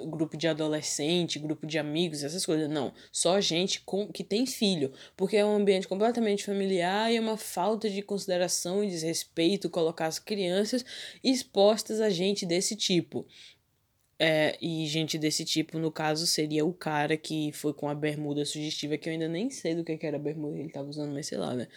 grupo 0.10 0.38
de 0.38 0.48
adolescente, 0.48 1.40
grupo 1.40 1.66
de 1.66 1.80
amigos, 1.80 2.24
essas 2.24 2.46
coisas. 2.46 2.70
Não, 2.70 2.94
só 3.12 3.42
gente 3.42 3.82
com, 3.82 4.08
que 4.08 4.24
tem 4.24 4.46
filho, 4.46 4.94
porque 5.18 5.38
é 5.38 5.46
um 5.46 5.56
ambiente 5.56 5.88
completamente 5.88 6.44
familiar 6.44 7.12
e 7.12 7.16
é 7.16 7.20
uma 7.20 7.36
falta 7.36 7.90
de 7.90 8.04
consideração 8.04 8.84
e 8.84 8.90
desrespeito 8.90 9.72
colocar 9.72 10.06
as 10.06 10.20
crianças 10.20 10.86
expostas 11.24 12.00
a 12.00 12.12
gente 12.12 12.46
desse 12.46 12.76
tipo. 12.76 13.26
É, 14.18 14.58
e 14.62 14.86
gente 14.88 15.18
desse 15.18 15.44
tipo, 15.44 15.78
no 15.78 15.92
caso, 15.92 16.26
seria 16.26 16.66
o 16.66 16.74
cara 16.74 17.18
que 17.18 17.52
foi 17.52 17.74
com 17.74 17.90
a 17.90 17.96
bermuda 17.96 18.46
sugestiva, 18.46 18.98
que 18.98 19.10
eu 19.10 19.14
ainda 19.14 19.28
nem 19.28 19.50
sei 19.50 19.76
do 19.76 19.84
que, 19.84 19.98
que 19.98 20.06
era 20.06 20.16
a 20.16 20.20
bermuda 20.20 20.56
que 20.56 20.62
ele 20.62 20.72
tava 20.72 20.88
usando, 20.88 21.12
mas 21.12 21.28
sei 21.28 21.38
lá, 21.38 21.54
né? 21.54 21.68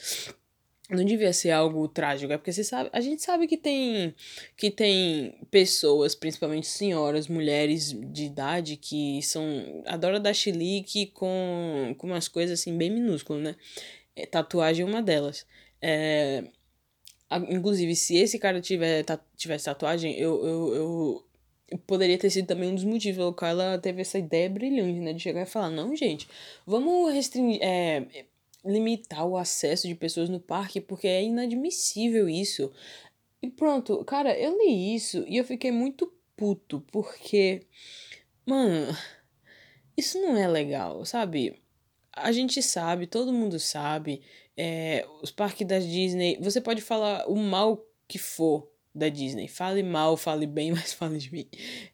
Não 0.91 1.05
devia 1.05 1.33
ser 1.33 1.51
algo 1.51 1.87
trágico, 1.87 2.33
é 2.33 2.39
porque 2.39 2.53
você 2.53 2.65
sabe, 2.65 2.89
a 2.93 3.01
gente 3.01 3.23
sabe 3.23 3.47
que 3.47 3.57
tem 3.57 4.15
que 4.57 4.71
tem 4.71 5.35
pessoas, 5.51 6.15
principalmente 6.15 6.67
senhoras, 6.67 7.29
mulheres 7.29 7.93
de 7.93 8.25
idade 8.25 8.77
que 8.77 9.21
são 9.23 9.83
adoram 9.87 10.21
dar 10.21 10.33
chilique 10.33 11.07
com 11.07 11.95
com 11.99 12.07
umas 12.07 12.29
coisas 12.29 12.61
assim 12.61 12.77
bem 12.77 12.91
minúsculas, 12.91 13.43
né? 13.43 13.57
É, 14.17 14.27
tatuagem 14.27 14.85
é 14.85 14.89
uma 14.89 15.03
delas. 15.03 15.47
É, 15.81 16.45
inclusive, 17.51 17.95
se 17.95 18.17
esse 18.17 18.39
cara 18.39 18.61
tiver, 18.61 19.05
tivesse 19.37 19.67
tatuagem, 19.67 20.19
eu, 20.19 20.45
eu, 20.45 20.75
eu 21.71 21.79
poderia 21.87 22.19
ter 22.19 22.31
sido 22.31 22.47
também 22.47 22.71
um 22.71 22.75
dos 22.75 22.85
motivos 22.85 23.19
pelo 23.19 23.35
qual 23.35 23.51
ela 23.51 23.79
teve 23.79 24.01
essa 24.01 24.19
ideia 24.19 24.49
brilhante, 24.49 25.01
né? 25.01 25.13
De 25.13 25.21
chegar 25.21 25.43
e 25.43 25.47
falar, 25.47 25.71
não, 25.71 25.95
gente, 25.95 26.29
vamos 26.67 27.13
restringir, 27.13 27.61
é, 27.63 28.05
limitar 28.65 29.27
o 29.27 29.37
acesso 29.37 29.87
de 29.87 29.95
pessoas 29.95 30.29
no 30.29 30.41
parque, 30.41 30.81
porque 30.81 31.07
é 31.07 31.23
inadmissível 31.23 32.29
isso. 32.29 32.73
E 33.43 33.49
pronto, 33.49 34.05
cara, 34.05 34.37
eu 34.39 34.59
li 34.59 34.95
isso 34.95 35.25
e 35.27 35.37
eu 35.37 35.45
fiquei 35.45 35.71
muito 35.71 36.13
puto, 36.37 36.85
porque, 36.93 37.63
mano, 38.47 38.97
isso 39.97 40.21
não 40.21 40.37
é 40.37 40.47
legal, 40.47 41.05
sabe? 41.05 41.61
A 42.13 42.33
gente 42.33 42.63
sabe, 42.63 43.07
todo 43.07 43.33
mundo 43.33 43.59
sabe, 43.59 44.23
é, 44.57 45.07
os 45.23 45.31
parques 45.31 45.67
da 45.67 45.79
Disney, 45.79 46.39
você 46.41 46.61
pode 46.61 46.81
falar 46.83 47.29
o 47.29 47.37
mal 47.37 47.85
que 48.09 48.19
for 48.19 48.69
da 48.95 49.09
Disney. 49.09 49.49
Fale 49.49 49.83
mal, 49.83 50.17
fale 50.17 50.47
bem, 50.47 50.73
mas 50.73 50.93
fale 50.93 51.19
de 51.19 51.33
mim. 51.33 51.49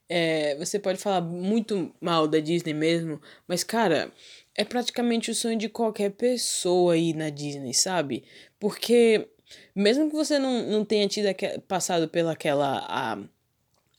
É, 0.09 0.56
você 0.56 0.78
pode 0.78 0.99
falar 0.99 1.21
muito 1.21 1.94
mal 2.00 2.26
da 2.26 2.40
Disney 2.40 2.73
mesmo, 2.73 3.21
mas 3.47 3.62
cara, 3.62 4.12
é 4.56 4.64
praticamente 4.64 5.30
o 5.30 5.34
sonho 5.34 5.58
de 5.58 5.68
qualquer 5.68 6.11
pessoa 6.11 6.94
aí 6.94 7.12
na 7.12 7.30
Disney, 7.30 7.75
sabe? 7.75 8.25
Porque 8.58 9.28
mesmo 9.75 10.08
que 10.08 10.16
você 10.16 10.38
não, 10.38 10.62
não 10.62 10.84
tenha 10.84 11.08
tido 11.08 11.26
passado 11.66 12.08
pelaquela 12.08 12.84
a, 12.88 13.18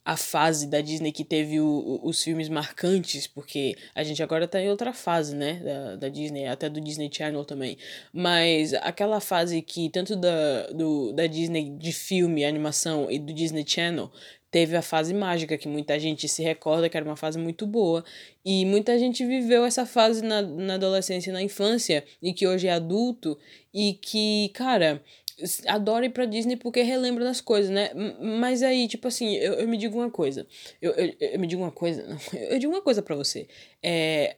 a 0.05 0.15
fase 0.15 0.67
da 0.67 0.81
Disney 0.81 1.12
que 1.12 1.24
teve 1.24 1.59
o, 1.59 2.00
os 2.03 2.24
filmes 2.24 2.47
marcantes, 2.47 3.25
porque 3.25 3.75
a 3.95 4.03
gente 4.03 4.21
agora 4.21 4.47
tá 4.47 4.62
em 4.62 4.69
outra 4.69 4.93
fase, 4.93 5.35
né, 5.35 5.53
da, 5.55 5.95
da 5.95 6.09
Disney, 6.09 6.45
até 6.45 6.69
do 6.69 6.79
Disney 6.79 7.09
Channel 7.12 7.43
também, 7.43 7.75
mas 8.13 8.75
aquela 8.75 9.19
fase 9.19 9.63
que 9.63 9.89
tanto 9.89 10.15
da, 10.15 10.67
do, 10.67 11.12
da 11.12 11.25
Disney 11.25 11.71
de 11.71 11.91
filme, 11.91 12.45
animação 12.45 13.09
e 13.09 13.17
do 13.17 13.33
Disney 13.33 13.65
Channel 13.67 14.12
teve 14.55 14.77
a 14.77 14.81
fase 14.81 15.13
mágica, 15.13 15.57
que 15.57 15.67
muita 15.67 16.00
gente 16.00 16.29
se 16.29 16.41
recorda 16.41 16.88
que 16.88 16.95
era 16.95 17.05
uma 17.05 17.17
fase 17.17 17.38
muito 17.38 17.67
boa. 17.67 18.05
E 18.45 18.63
muita 18.63 18.97
gente 18.97 19.25
viveu 19.25 19.65
essa 19.65 19.85
fase 19.85 20.24
na, 20.24 20.41
na 20.41 20.75
adolescência 20.75 21.29
e 21.29 21.33
na 21.33 21.41
infância, 21.41 22.05
e 22.21 22.31
que 22.31 22.47
hoje 22.47 22.67
é 22.67 22.71
adulto, 22.71 23.38
e 23.74 24.00
que, 24.01 24.50
cara, 24.53 25.03
adora 25.68 26.06
ir 26.06 26.10
pra 26.10 26.25
Disney 26.25 26.56
porque 26.56 26.82
relembra 26.82 27.24
das 27.24 27.42
coisas, 27.42 27.70
né? 27.70 27.92
Mas 28.39 28.63
aí, 28.63 28.88
tipo 28.88 29.08
assim, 29.08 29.36
eu, 29.36 29.54
eu 29.56 29.68
me 29.68 29.77
digo 29.77 29.98
uma 29.98 30.10
coisa. 30.10 30.48
Eu, 30.82 30.92
eu, 30.94 31.13
eu 31.20 31.39
me 31.39 31.48
digo 31.48 31.62
uma 31.62 31.72
coisa. 31.72 32.06
Eu 32.34 32.60
digo 32.60 32.72
uma 32.74 32.82
coisa 32.82 33.01
para 33.01 33.15
você. 33.15 33.48
É, 33.82 34.38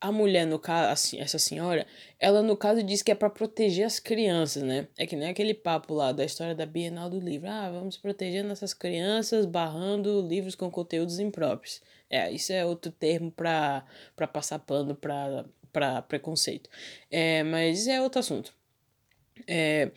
a 0.00 0.12
mulher, 0.12 0.46
no 0.46 0.58
caso, 0.58 0.92
assim, 0.92 1.20
essa 1.20 1.38
senhora, 1.38 1.86
ela 2.20 2.42
no 2.42 2.56
caso 2.56 2.82
diz 2.82 3.02
que 3.02 3.10
é 3.10 3.14
para 3.14 3.30
proteger 3.30 3.86
as 3.86 3.98
crianças, 3.98 4.62
né? 4.62 4.88
É 4.96 5.06
que 5.06 5.16
nem 5.16 5.28
aquele 5.28 5.54
papo 5.54 5.94
lá 5.94 6.12
da 6.12 6.24
história 6.24 6.54
da 6.54 6.66
Bienal 6.66 7.08
do 7.10 7.18
Livro. 7.18 7.48
Ah, 7.48 7.70
vamos 7.70 7.96
proteger 7.96 8.44
nossas 8.44 8.74
crianças 8.74 9.46
barrando 9.46 10.20
livros 10.26 10.54
com 10.54 10.70
conteúdos 10.70 11.18
impróprios. 11.18 11.80
É, 12.10 12.30
isso 12.30 12.52
é 12.52 12.64
outro 12.64 12.92
termo 12.92 13.32
para 13.32 13.84
passar 14.32 14.58
pano 14.60 14.94
para 14.94 16.02
preconceito. 16.02 16.70
É, 17.10 17.42
mas 17.42 17.86
é 17.88 18.00
outro 18.00 18.20
assunto. 18.20 18.55
É, 19.46 19.90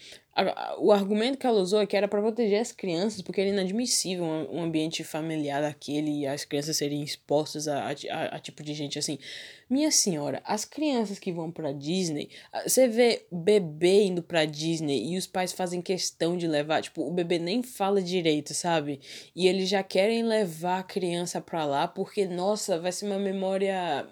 o 0.77 0.91
argumento 0.91 1.37
que 1.37 1.45
ela 1.45 1.59
usou 1.59 1.81
é 1.81 1.85
que 1.85 1.97
era 1.97 2.07
para 2.07 2.21
proteger 2.21 2.61
as 2.61 2.71
crianças, 2.71 3.21
porque 3.21 3.41
era 3.41 3.49
inadmissível 3.49 4.23
um, 4.23 4.57
um 4.57 4.63
ambiente 4.63 5.03
familiar 5.03 5.61
daquele 5.61 6.21
e 6.21 6.27
as 6.27 6.45
crianças 6.45 6.77
serem 6.77 7.03
expostas 7.03 7.67
a, 7.67 7.89
a, 7.89 8.35
a, 8.35 8.39
tipo 8.39 8.63
de 8.63 8.73
gente 8.73 8.97
assim. 8.97 9.19
Minha 9.69 9.91
senhora, 9.91 10.41
as 10.45 10.65
crianças 10.65 11.19
que 11.19 11.31
vão 11.31 11.51
pra 11.51 11.71
Disney, 11.71 12.29
você 12.63 12.87
vê 12.87 13.25
bebê 13.31 14.05
indo 14.05 14.23
pra 14.23 14.45
Disney 14.45 15.11
e 15.11 15.17
os 15.17 15.27
pais 15.27 15.51
fazem 15.51 15.81
questão 15.81 16.37
de 16.37 16.47
levar, 16.47 16.81
tipo, 16.81 17.05
o 17.05 17.11
bebê 17.11 17.37
nem 17.37 17.61
fala 17.61 18.01
direito, 18.01 18.53
sabe? 18.53 19.01
E 19.35 19.47
eles 19.47 19.67
já 19.67 19.83
querem 19.83 20.23
levar 20.23 20.79
a 20.79 20.83
criança 20.83 21.41
pra 21.41 21.65
lá 21.65 21.87
porque, 21.87 22.25
nossa, 22.25 22.79
vai 22.79 22.91
ser 22.91 23.05
uma 23.05 23.19
memória. 23.19 24.07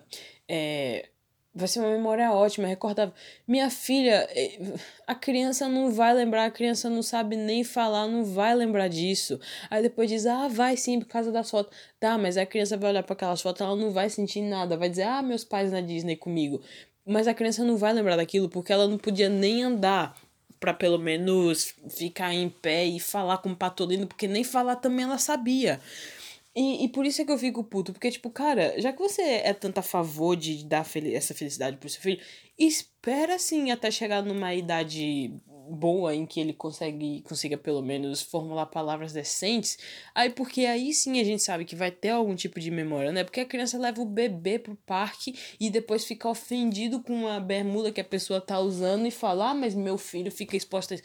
É, 0.49 1.09
Vai 1.57 1.67
ser 1.67 1.79
uma 1.79 1.89
memória 1.89 2.31
ótima, 2.31 2.67
recordável. 2.67 3.11
Minha 3.47 3.67
filha, 3.71 4.29
eh, 4.29 4.59
a 5.07 5.15
criança 5.15 5.67
não 5.67 5.91
vai 5.91 6.13
lembrar, 6.13 6.45
a 6.45 6.51
criança 6.51 6.87
não 6.87 7.01
sabe 7.01 7.35
nem 7.35 7.63
falar, 7.63 8.07
não 8.07 8.23
vai 8.23 8.53
lembrar 8.53 8.87
disso. 8.87 9.39
Aí 9.67 9.81
depois 9.81 10.07
diz, 10.07 10.27
ah, 10.27 10.47
vai 10.47 10.77
sim, 10.77 10.99
por 10.99 11.07
causa 11.07 11.31
das 11.31 11.49
fotos. 11.49 11.75
Tá, 11.99 12.15
mas 12.15 12.37
a 12.37 12.45
criança 12.45 12.77
vai 12.77 12.91
olhar 12.91 13.01
para 13.01 13.13
aquelas 13.13 13.41
fotos, 13.41 13.61
ela 13.61 13.75
não 13.75 13.89
vai 13.89 14.07
sentir 14.07 14.41
nada, 14.41 14.77
vai 14.77 14.87
dizer, 14.87 15.03
ah, 15.03 15.23
meus 15.23 15.43
pais 15.43 15.71
na 15.71 15.81
Disney 15.81 16.15
comigo. 16.15 16.61
Mas 17.03 17.27
a 17.27 17.33
criança 17.33 17.63
não 17.63 17.75
vai 17.75 17.91
lembrar 17.91 18.17
daquilo 18.17 18.49
porque 18.49 18.71
ela 18.71 18.87
não 18.87 18.99
podia 18.99 19.27
nem 19.27 19.63
andar 19.63 20.15
para 20.59 20.73
pelo 20.75 20.99
menos 20.99 21.73
ficar 21.89 22.33
em 22.33 22.49
pé 22.49 22.85
e 22.85 22.99
falar 22.99 23.39
com 23.39 23.49
o 23.49 23.55
patolino, 23.55 24.05
porque 24.05 24.27
nem 24.27 24.43
falar 24.43 24.75
também 24.75 25.05
ela 25.05 25.17
sabia. 25.17 25.79
E, 26.59 26.85
e 26.85 26.89
por 26.89 27.05
isso 27.05 27.21
é 27.21 27.25
que 27.25 27.31
eu 27.31 27.37
fico 27.37 27.63
puto, 27.63 27.93
porque, 27.93 28.09
tipo, 28.09 28.31
cara, 28.31 28.73
já 28.81 28.91
que 28.91 28.97
você 28.97 29.21
é 29.21 29.53
tanto 29.53 29.77
a 29.77 29.83
favor 29.83 30.35
de 30.35 30.65
dar 30.65 30.83
fel 30.83 31.05
essa 31.13 31.35
felicidade 31.35 31.77
pro 31.77 31.87
seu 31.87 32.01
filho, 32.01 32.19
espera, 32.57 33.35
assim, 33.35 33.69
até 33.69 33.91
chegar 33.91 34.23
numa 34.23 34.55
idade 34.55 35.31
boa 35.69 36.15
em 36.15 36.25
que 36.25 36.39
ele 36.39 36.53
consegue 36.53 37.21
consiga 37.23 37.57
pelo 37.57 37.83
menos 37.83 38.21
formular 38.23 38.65
palavras 38.67 39.13
decentes, 39.13 39.77
aí 40.15 40.31
porque 40.31 40.65
aí 40.65 40.93
sim 40.93 41.19
a 41.19 41.23
gente 41.23 41.43
sabe 41.43 41.65
que 41.65 41.75
vai 41.75 41.91
ter 41.91 42.09
algum 42.09 42.33
tipo 42.35 42.59
de 42.59 42.71
memória, 42.71 43.11
né? 43.11 43.23
Porque 43.23 43.41
a 43.41 43.45
criança 43.45 43.77
leva 43.77 44.01
o 44.01 44.05
bebê 44.05 44.57
pro 44.57 44.75
parque 44.77 45.35
e 45.59 45.69
depois 45.69 46.05
fica 46.05 46.27
ofendido 46.27 47.03
com 47.03 47.27
a 47.27 47.39
bermuda 47.39 47.91
que 47.91 48.01
a 48.01 48.03
pessoa 48.03 48.41
tá 48.41 48.59
usando 48.59 49.05
e 49.05 49.11
fala: 49.11 49.51
"Ah, 49.51 49.53
mas 49.53 49.75
meu 49.75 49.97
filho 49.97 50.31
fica 50.31 50.55
exposto 50.57 50.95
a 50.95 50.97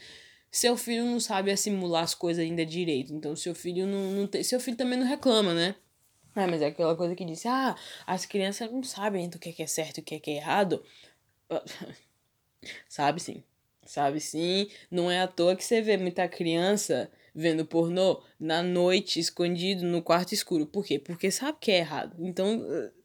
seu 0.52 0.76
filho 0.76 1.06
não 1.06 1.18
sabe 1.18 1.50
assimilar 1.50 2.04
as 2.04 2.14
coisas 2.14 2.44
ainda 2.44 2.64
direito. 2.64 3.14
Então, 3.14 3.34
seu 3.34 3.54
filho 3.54 3.86
não, 3.86 4.10
não 4.12 4.26
tem. 4.26 4.42
Seu 4.42 4.60
filho 4.60 4.76
também 4.76 4.98
não 4.98 5.06
reclama, 5.06 5.54
né? 5.54 5.74
Ah, 6.34 6.46
mas 6.46 6.60
é 6.60 6.66
aquela 6.66 6.94
coisa 6.94 7.16
que 7.16 7.24
disse, 7.24 7.48
ah, 7.48 7.74
as 8.06 8.26
crianças 8.26 8.70
não 8.70 8.82
sabem 8.82 9.28
do 9.28 9.38
que 9.38 9.62
é 9.62 9.66
certo 9.66 9.98
e 9.98 10.00
o 10.00 10.04
que 10.04 10.30
é 10.30 10.36
errado. 10.36 10.84
sabe 12.88 13.20
sim. 13.20 13.42
Sabe 13.84 14.20
sim. 14.20 14.68
Não 14.90 15.10
é 15.10 15.22
à 15.22 15.26
toa 15.26 15.56
que 15.56 15.64
você 15.64 15.80
vê 15.80 15.96
muita 15.96 16.28
criança 16.28 17.10
vendo 17.34 17.64
pornô 17.64 18.22
na 18.38 18.62
noite, 18.62 19.18
escondido 19.18 19.84
no 19.84 20.02
quarto 20.02 20.32
escuro. 20.34 20.66
Por 20.66 20.84
quê? 20.84 20.98
Porque 20.98 21.30
sabe 21.30 21.58
que 21.60 21.70
é 21.70 21.78
errado. 21.78 22.14
Então, 22.18 22.62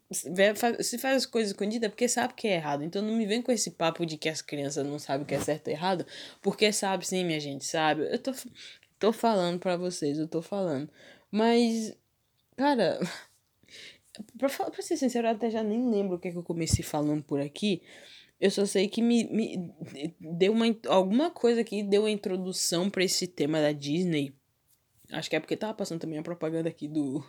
se 0.09 0.97
faz 0.97 1.17
as 1.17 1.25
coisas 1.25 1.51
escondidas 1.51 1.87
é 1.87 1.89
porque 1.89 2.07
sabe 2.07 2.33
que 2.33 2.47
é 2.47 2.55
errado. 2.55 2.83
Então 2.83 3.01
não 3.01 3.15
me 3.15 3.25
vem 3.25 3.41
com 3.41 3.51
esse 3.51 3.71
papo 3.71 4.05
de 4.05 4.17
que 4.17 4.29
as 4.29 4.41
crianças 4.41 4.85
não 4.85 4.97
sabem 4.99 5.23
o 5.23 5.25
que 5.25 5.35
é 5.35 5.39
certo 5.39 5.67
e 5.67 5.71
errado, 5.71 6.05
porque 6.41 6.71
sabe 6.71 7.05
sim, 7.05 7.25
minha 7.25 7.39
gente, 7.39 7.65
sabe? 7.65 8.03
Eu 8.11 8.19
tô, 8.19 8.31
tô 8.99 9.11
falando 9.11 9.59
pra 9.59 9.75
vocês, 9.75 10.17
eu 10.17 10.27
tô 10.27 10.41
falando. 10.41 10.89
Mas, 11.29 11.93
cara, 12.55 12.99
pra, 14.37 14.49
pra 14.49 14.81
ser 14.81 14.97
sincero, 14.97 15.27
eu 15.27 15.31
até 15.31 15.49
já 15.49 15.61
nem 15.61 15.89
lembro 15.89 16.15
o 16.15 16.19
que, 16.19 16.29
é 16.29 16.31
que 16.31 16.37
eu 16.37 16.43
comecei 16.43 16.83
falando 16.83 17.23
por 17.23 17.41
aqui. 17.41 17.81
Eu 18.39 18.51
só 18.51 18.65
sei 18.65 18.87
que 18.87 19.01
me, 19.01 19.25
me 19.25 19.73
deu 20.19 20.53
uma, 20.53 20.65
alguma 20.87 21.31
coisa 21.31 21.61
aqui, 21.61 21.83
deu 21.83 22.03
uma 22.03 22.11
introdução 22.11 22.89
para 22.89 23.03
esse 23.03 23.27
tema 23.27 23.59
da 23.59 23.71
Disney. 23.71 24.33
Acho 25.11 25.29
que 25.29 25.35
é 25.35 25.39
porque 25.39 25.57
tava 25.57 25.73
passando 25.73 25.99
também 26.01 26.19
a 26.19 26.23
propaganda 26.23 26.69
aqui 26.69 26.87
do 26.87 27.23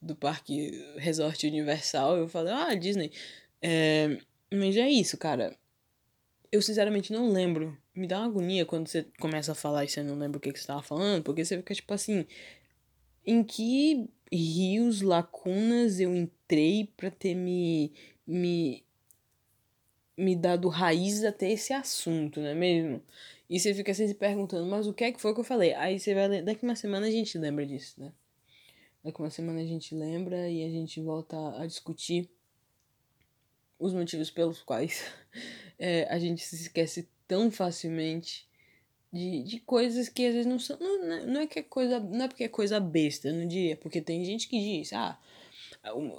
do 0.00 0.16
parque 0.16 0.70
Resort 0.96 1.46
Universal, 1.46 2.16
eu 2.16 2.28
falei, 2.28 2.52
ah, 2.52 2.74
Disney. 2.74 3.12
É, 3.60 4.18
mas 4.52 4.76
é 4.76 4.88
isso, 4.88 5.18
cara. 5.18 5.56
Eu 6.50 6.62
sinceramente 6.62 7.12
não 7.12 7.30
lembro. 7.30 7.76
Me 7.94 8.06
dá 8.06 8.18
uma 8.18 8.26
agonia 8.26 8.64
quando 8.66 8.88
você 8.88 9.06
começa 9.20 9.52
a 9.52 9.54
falar 9.54 9.84
e 9.84 9.88
você 9.88 10.02
não 10.02 10.18
lembra 10.18 10.38
o 10.38 10.40
que, 10.40 10.52
que 10.52 10.58
você 10.58 10.66
tava 10.66 10.82
falando, 10.82 11.22
porque 11.22 11.44
você 11.44 11.56
fica 11.58 11.74
tipo 11.74 11.92
assim. 11.94 12.26
Em 13.24 13.44
que 13.44 14.08
rios, 14.32 15.02
lacunas 15.02 16.00
eu 16.00 16.14
entrei 16.14 16.90
pra 16.96 17.10
ter 17.10 17.34
me. 17.34 17.92
me. 18.26 18.84
me 20.16 20.34
dado 20.36 20.68
raiz 20.68 21.24
até 21.24 21.50
esse 21.52 21.72
assunto, 21.72 22.40
não 22.40 22.48
é 22.48 22.54
mesmo? 22.54 23.02
E 23.48 23.60
você 23.60 23.74
fica 23.74 23.92
assim 23.92 24.06
se 24.08 24.14
perguntando, 24.14 24.66
mas 24.66 24.86
o 24.86 24.94
que 24.94 25.04
é 25.04 25.12
que 25.12 25.20
foi 25.20 25.34
que 25.34 25.40
eu 25.40 25.44
falei? 25.44 25.74
Aí 25.74 25.98
você 26.00 26.14
vai. 26.14 26.42
Daqui 26.42 26.64
uma 26.64 26.76
semana 26.76 27.06
a 27.06 27.10
gente 27.10 27.36
lembra 27.38 27.66
disso, 27.66 28.00
né? 28.00 28.12
Daqui 29.02 29.20
uma 29.20 29.30
semana 29.30 29.60
a 29.60 29.66
gente 29.66 29.94
lembra 29.94 30.48
e 30.48 30.64
a 30.64 30.68
gente 30.68 31.00
volta 31.00 31.36
a 31.58 31.66
discutir 31.66 32.30
os 33.78 33.94
motivos 33.94 34.30
pelos 34.30 34.62
quais 34.62 35.04
é, 35.78 36.04
a 36.12 36.18
gente 36.18 36.44
se 36.44 36.56
esquece 36.56 37.08
tão 37.26 37.50
facilmente 37.50 38.46
de, 39.12 39.42
de 39.42 39.60
coisas 39.60 40.08
que 40.08 40.26
às 40.26 40.34
vezes 40.34 40.46
não 40.46 40.58
são. 40.58 40.78
Não, 40.78 41.26
não 41.26 41.40
é 41.40 41.46
que 41.46 41.58
é 41.58 41.62
coisa. 41.62 41.98
Não 41.98 42.24
é 42.24 42.28
porque 42.28 42.44
é 42.44 42.48
coisa 42.48 42.78
besta, 42.78 43.28
eu 43.28 43.34
não 43.34 43.46
diria. 43.46 43.76
Porque 43.76 44.00
tem 44.00 44.24
gente 44.24 44.48
que 44.48 44.58
diz, 44.58 44.92
ah, 44.92 45.18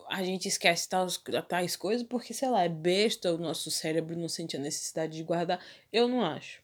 a 0.09 0.23
gente 0.23 0.47
esquece 0.47 0.89
tais, 0.89 1.21
tais 1.47 1.75
coisas 1.75 2.05
porque, 2.05 2.33
sei 2.33 2.49
lá, 2.49 2.63
é 2.63 2.69
besta, 2.69 3.33
o 3.33 3.37
nosso 3.37 3.69
cérebro 3.71 4.17
não 4.17 4.27
sente 4.27 4.57
a 4.57 4.59
necessidade 4.59 5.15
de 5.15 5.23
guardar. 5.23 5.63
Eu 5.91 6.07
não 6.07 6.23
acho. 6.25 6.61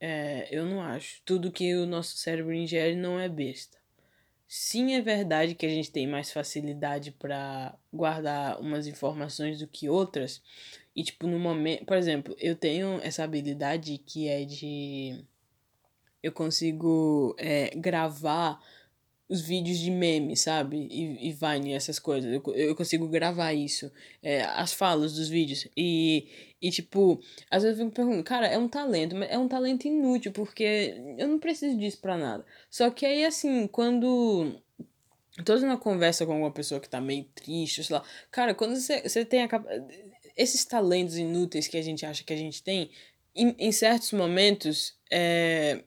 É, 0.00 0.48
eu 0.50 0.64
não 0.64 0.82
acho. 0.82 1.20
Tudo 1.24 1.52
que 1.52 1.74
o 1.74 1.86
nosso 1.86 2.16
cérebro 2.16 2.52
ingere 2.52 2.96
não 2.96 3.18
é 3.20 3.28
besta. 3.28 3.78
Sim, 4.56 4.94
é 4.94 5.00
verdade 5.02 5.56
que 5.56 5.66
a 5.66 5.68
gente 5.68 5.90
tem 5.90 6.06
mais 6.06 6.30
facilidade 6.30 7.10
para 7.10 7.76
guardar 7.92 8.60
umas 8.60 8.86
informações 8.86 9.58
do 9.58 9.66
que 9.66 9.88
outras. 9.88 10.40
E, 10.94 11.02
tipo, 11.02 11.26
no 11.26 11.40
momento. 11.40 11.84
Por 11.84 11.96
exemplo, 11.96 12.36
eu 12.38 12.54
tenho 12.54 13.00
essa 13.02 13.24
habilidade 13.24 13.98
que 13.98 14.28
é 14.28 14.44
de. 14.44 15.24
Eu 16.22 16.30
consigo 16.30 17.34
é, 17.36 17.70
gravar 17.74 18.62
os 19.28 19.40
vídeos 19.40 19.78
de 19.78 19.90
meme, 19.90 20.36
sabe? 20.36 20.86
E, 20.90 21.28
e 21.28 21.32
Vine, 21.32 21.72
essas 21.72 21.98
coisas. 21.98 22.32
Eu, 22.32 22.42
eu 22.54 22.76
consigo 22.76 23.08
gravar 23.08 23.52
isso. 23.52 23.90
É, 24.22 24.42
as 24.42 24.72
falas 24.72 25.14
dos 25.14 25.28
vídeos. 25.28 25.66
E, 25.76 26.28
e, 26.60 26.70
tipo, 26.70 27.20
às 27.50 27.62
vezes 27.62 27.78
eu 27.78 27.86
fico 27.86 27.96
perguntando, 27.96 28.24
cara, 28.24 28.46
é 28.46 28.58
um 28.58 28.68
talento, 28.68 29.16
mas 29.16 29.30
é 29.30 29.38
um 29.38 29.48
talento 29.48 29.86
inútil, 29.86 30.32
porque 30.32 30.94
eu 31.18 31.28
não 31.28 31.38
preciso 31.38 31.76
disso 31.78 32.00
pra 32.00 32.16
nada. 32.16 32.44
Só 32.70 32.90
que 32.90 33.06
aí, 33.06 33.24
assim, 33.24 33.66
quando. 33.66 34.60
Tô 35.44 35.56
uma 35.56 35.76
conversa 35.76 36.24
com 36.24 36.32
alguma 36.32 36.52
pessoa 36.52 36.80
que 36.80 36.88
tá 36.88 37.00
meio 37.00 37.24
triste, 37.34 37.82
sei 37.82 37.96
lá. 37.96 38.04
Cara, 38.30 38.54
quando 38.54 38.76
você, 38.76 39.24
tem 39.24 39.42
a 39.42 39.48
Esses 40.36 40.64
talentos 40.64 41.16
inúteis 41.18 41.66
que 41.66 41.76
a 41.76 41.82
gente 41.82 42.06
acha 42.06 42.22
que 42.22 42.32
a 42.32 42.36
gente 42.36 42.62
tem, 42.62 42.90
em, 43.34 43.54
em 43.58 43.72
certos 43.72 44.12
momentos, 44.12 44.96
é, 45.10 45.82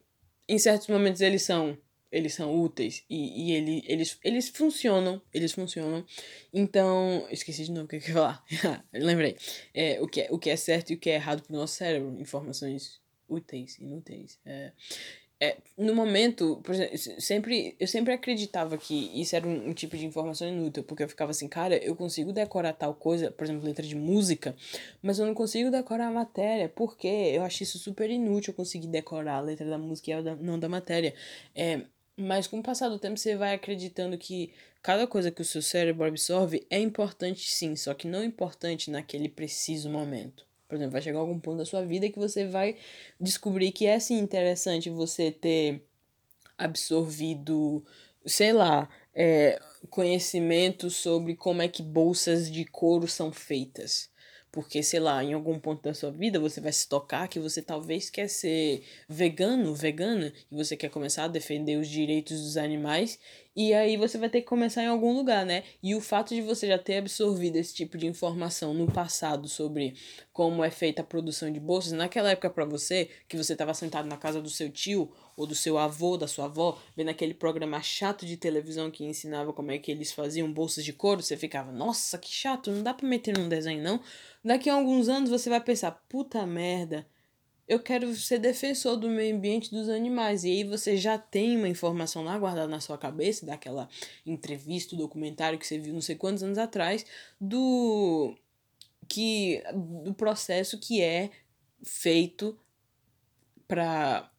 em 0.46 0.58
certos 0.58 0.88
momentos 0.88 1.22
eles 1.22 1.42
são 1.42 1.78
eles 2.10 2.34
são 2.34 2.58
úteis 2.58 3.04
e, 3.08 3.50
e 3.50 3.52
ele, 3.52 3.82
eles, 3.86 4.18
eles 4.24 4.48
funcionam, 4.48 5.20
eles 5.32 5.52
funcionam. 5.52 6.04
Então, 6.52 7.26
esqueci 7.30 7.64
de 7.64 7.72
novo 7.72 7.84
o 7.84 7.88
que 7.88 7.96
eu 7.96 8.00
ia 8.00 8.12
falar. 8.12 8.44
Lembrei. 8.92 9.36
É, 9.74 10.00
o, 10.00 10.08
que 10.08 10.22
é, 10.22 10.28
o 10.30 10.38
que 10.38 10.50
é 10.50 10.56
certo 10.56 10.90
e 10.90 10.94
o 10.94 10.98
que 10.98 11.10
é 11.10 11.14
errado 11.14 11.42
pro 11.42 11.54
nosso 11.54 11.74
cérebro. 11.74 12.18
Informações 12.20 13.00
úteis, 13.28 13.78
inúteis. 13.78 14.38
É, 14.44 14.72
é, 15.40 15.56
no 15.76 15.94
momento, 15.94 16.60
por 16.64 16.74
exemplo, 16.74 16.98
sempre, 17.20 17.76
eu 17.78 17.86
sempre 17.86 18.12
acreditava 18.12 18.76
que 18.76 19.20
isso 19.20 19.36
era 19.36 19.46
um, 19.46 19.68
um, 19.68 19.72
tipo 19.72 19.96
de 19.96 20.04
informação 20.04 20.48
inútil, 20.48 20.82
porque 20.82 21.04
eu 21.04 21.08
ficava 21.08 21.30
assim, 21.30 21.46
cara, 21.46 21.76
eu 21.76 21.94
consigo 21.94 22.32
decorar 22.32 22.72
tal 22.72 22.92
coisa, 22.92 23.30
por 23.30 23.44
exemplo, 23.44 23.64
letra 23.64 23.86
de 23.86 23.94
música, 23.94 24.56
mas 25.00 25.20
eu 25.20 25.26
não 25.26 25.34
consigo 25.34 25.70
decorar 25.70 26.08
a 26.08 26.10
matéria, 26.10 26.68
porque 26.68 27.06
eu 27.06 27.44
acho 27.44 27.62
isso 27.62 27.78
super 27.78 28.10
inútil 28.10 28.50
eu 28.50 28.56
conseguir 28.56 28.88
decorar 28.88 29.36
a 29.36 29.40
letra 29.40 29.68
da 29.70 29.78
música 29.78 30.10
e 30.10 30.14
a 30.14 30.22
da, 30.22 30.34
não 30.34 30.58
da 30.58 30.68
matéria. 30.68 31.14
É, 31.54 31.82
mas 32.18 32.46
com 32.48 32.58
o 32.58 32.62
passar 32.62 32.88
do 32.88 32.98
tempo 32.98 33.16
você 33.16 33.36
vai 33.36 33.54
acreditando 33.54 34.18
que 34.18 34.52
cada 34.82 35.06
coisa 35.06 35.30
que 35.30 35.40
o 35.40 35.44
seu 35.44 35.62
cérebro 35.62 36.04
absorve 36.04 36.66
é 36.68 36.78
importante 36.80 37.48
sim, 37.48 37.76
só 37.76 37.94
que 37.94 38.08
não 38.08 38.24
importante 38.24 38.90
naquele 38.90 39.28
preciso 39.28 39.88
momento. 39.88 40.44
Por 40.68 40.74
exemplo, 40.74 40.92
vai 40.92 41.00
chegar 41.00 41.20
algum 41.20 41.38
ponto 41.38 41.58
da 41.58 41.64
sua 41.64 41.84
vida 41.84 42.10
que 42.10 42.18
você 42.18 42.46
vai 42.46 42.76
descobrir 43.20 43.72
que 43.72 43.86
é 43.86 43.98
sim 44.00 44.18
interessante 44.18 44.90
você 44.90 45.30
ter 45.30 45.82
absorvido, 46.58 47.84
sei 48.26 48.52
lá, 48.52 48.88
é, 49.14 49.60
conhecimento 49.88 50.90
sobre 50.90 51.36
como 51.36 51.62
é 51.62 51.68
que 51.68 51.82
bolsas 51.82 52.50
de 52.50 52.64
couro 52.64 53.06
são 53.06 53.32
feitas. 53.32 54.10
Porque, 54.50 54.82
sei 54.82 55.00
lá, 55.00 55.22
em 55.22 55.34
algum 55.34 55.58
ponto 55.58 55.82
da 55.82 55.92
sua 55.92 56.10
vida 56.10 56.40
você 56.40 56.60
vai 56.60 56.72
se 56.72 56.88
tocar 56.88 57.28
que 57.28 57.38
você 57.38 57.60
talvez 57.60 58.08
quer 58.08 58.28
ser 58.28 58.82
vegano, 59.08 59.74
vegana, 59.74 60.32
e 60.50 60.54
você 60.54 60.76
quer 60.76 60.88
começar 60.88 61.24
a 61.24 61.28
defender 61.28 61.76
os 61.76 61.88
direitos 61.88 62.40
dos 62.40 62.56
animais, 62.56 63.18
e 63.60 63.74
aí 63.74 63.96
você 63.96 64.16
vai 64.16 64.30
ter 64.30 64.42
que 64.42 64.46
começar 64.46 64.84
em 64.84 64.86
algum 64.86 65.12
lugar, 65.12 65.44
né? 65.44 65.64
E 65.82 65.92
o 65.92 66.00
fato 66.00 66.32
de 66.32 66.40
você 66.40 66.68
já 66.68 66.78
ter 66.78 66.98
absorvido 66.98 67.56
esse 67.56 67.74
tipo 67.74 67.98
de 67.98 68.06
informação 68.06 68.72
no 68.72 68.86
passado 68.86 69.48
sobre 69.48 69.96
como 70.32 70.62
é 70.62 70.70
feita 70.70 71.02
a 71.02 71.04
produção 71.04 71.50
de 71.50 71.58
bolsas, 71.58 71.90
naquela 71.90 72.30
época 72.30 72.50
para 72.50 72.64
você, 72.64 73.10
que 73.28 73.36
você 73.36 73.54
estava 73.54 73.74
sentado 73.74 74.06
na 74.06 74.16
casa 74.16 74.40
do 74.40 74.48
seu 74.48 74.70
tio 74.70 75.10
ou 75.36 75.44
do 75.44 75.56
seu 75.56 75.76
avô, 75.76 76.16
da 76.16 76.28
sua 76.28 76.44
avó, 76.44 76.78
vendo 76.96 77.08
aquele 77.08 77.34
programa 77.34 77.82
chato 77.82 78.24
de 78.24 78.36
televisão 78.36 78.92
que 78.92 79.04
ensinava 79.04 79.52
como 79.52 79.72
é 79.72 79.78
que 79.78 79.90
eles 79.90 80.12
faziam 80.12 80.52
bolsas 80.52 80.84
de 80.84 80.92
couro, 80.92 81.20
você 81.20 81.36
ficava, 81.36 81.72
nossa, 81.72 82.16
que 82.16 82.32
chato, 82.32 82.70
não 82.70 82.84
dá 82.84 82.94
para 82.94 83.08
meter 83.08 83.36
num 83.36 83.48
desenho 83.48 83.82
não. 83.82 84.00
Daqui 84.44 84.70
a 84.70 84.74
alguns 84.74 85.08
anos 85.08 85.30
você 85.30 85.50
vai 85.50 85.60
pensar, 85.60 85.90
puta 86.08 86.46
merda, 86.46 87.04
eu 87.68 87.78
quero 87.78 88.14
ser 88.14 88.38
defensor 88.38 88.96
do 88.96 89.10
meio 89.10 89.36
ambiente 89.36 89.70
dos 89.70 89.90
animais. 89.90 90.42
E 90.42 90.48
aí 90.48 90.64
você 90.64 90.96
já 90.96 91.18
tem 91.18 91.56
uma 91.56 91.68
informação 91.68 92.24
lá 92.24 92.38
guardada 92.38 92.66
na 92.66 92.80
sua 92.80 92.96
cabeça, 92.96 93.44
daquela 93.44 93.88
entrevista, 94.24 94.96
documentário 94.96 95.58
que 95.58 95.66
você 95.66 95.78
viu 95.78 95.92
não 95.92 96.00
sei 96.00 96.16
quantos 96.16 96.42
anos 96.42 96.56
atrás, 96.56 97.04
do 97.38 98.34
que 99.06 99.62
do 100.04 100.14
processo 100.14 100.78
que 100.78 101.02
é 101.02 101.30
feito 101.82 102.58
para 103.66 104.30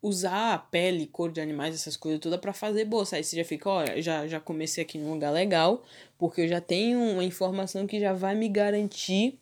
usar 0.00 0.54
a 0.54 0.58
pele, 0.58 1.08
cor 1.08 1.32
de 1.32 1.40
animais, 1.40 1.74
essas 1.74 1.96
coisas 1.96 2.20
todas 2.20 2.38
para 2.38 2.52
fazer 2.52 2.84
bolsa. 2.84 3.16
Aí 3.16 3.24
você 3.24 3.36
já 3.36 3.44
fica, 3.44 3.68
olha, 3.68 4.00
já, 4.00 4.28
já 4.28 4.38
comecei 4.38 4.84
aqui 4.84 4.98
num 4.98 5.14
lugar 5.14 5.32
legal, 5.32 5.84
porque 6.16 6.42
eu 6.42 6.48
já 6.48 6.60
tenho 6.60 7.00
uma 7.00 7.24
informação 7.24 7.88
que 7.88 7.98
já 7.98 8.12
vai 8.12 8.36
me 8.36 8.48
garantir 8.48 9.36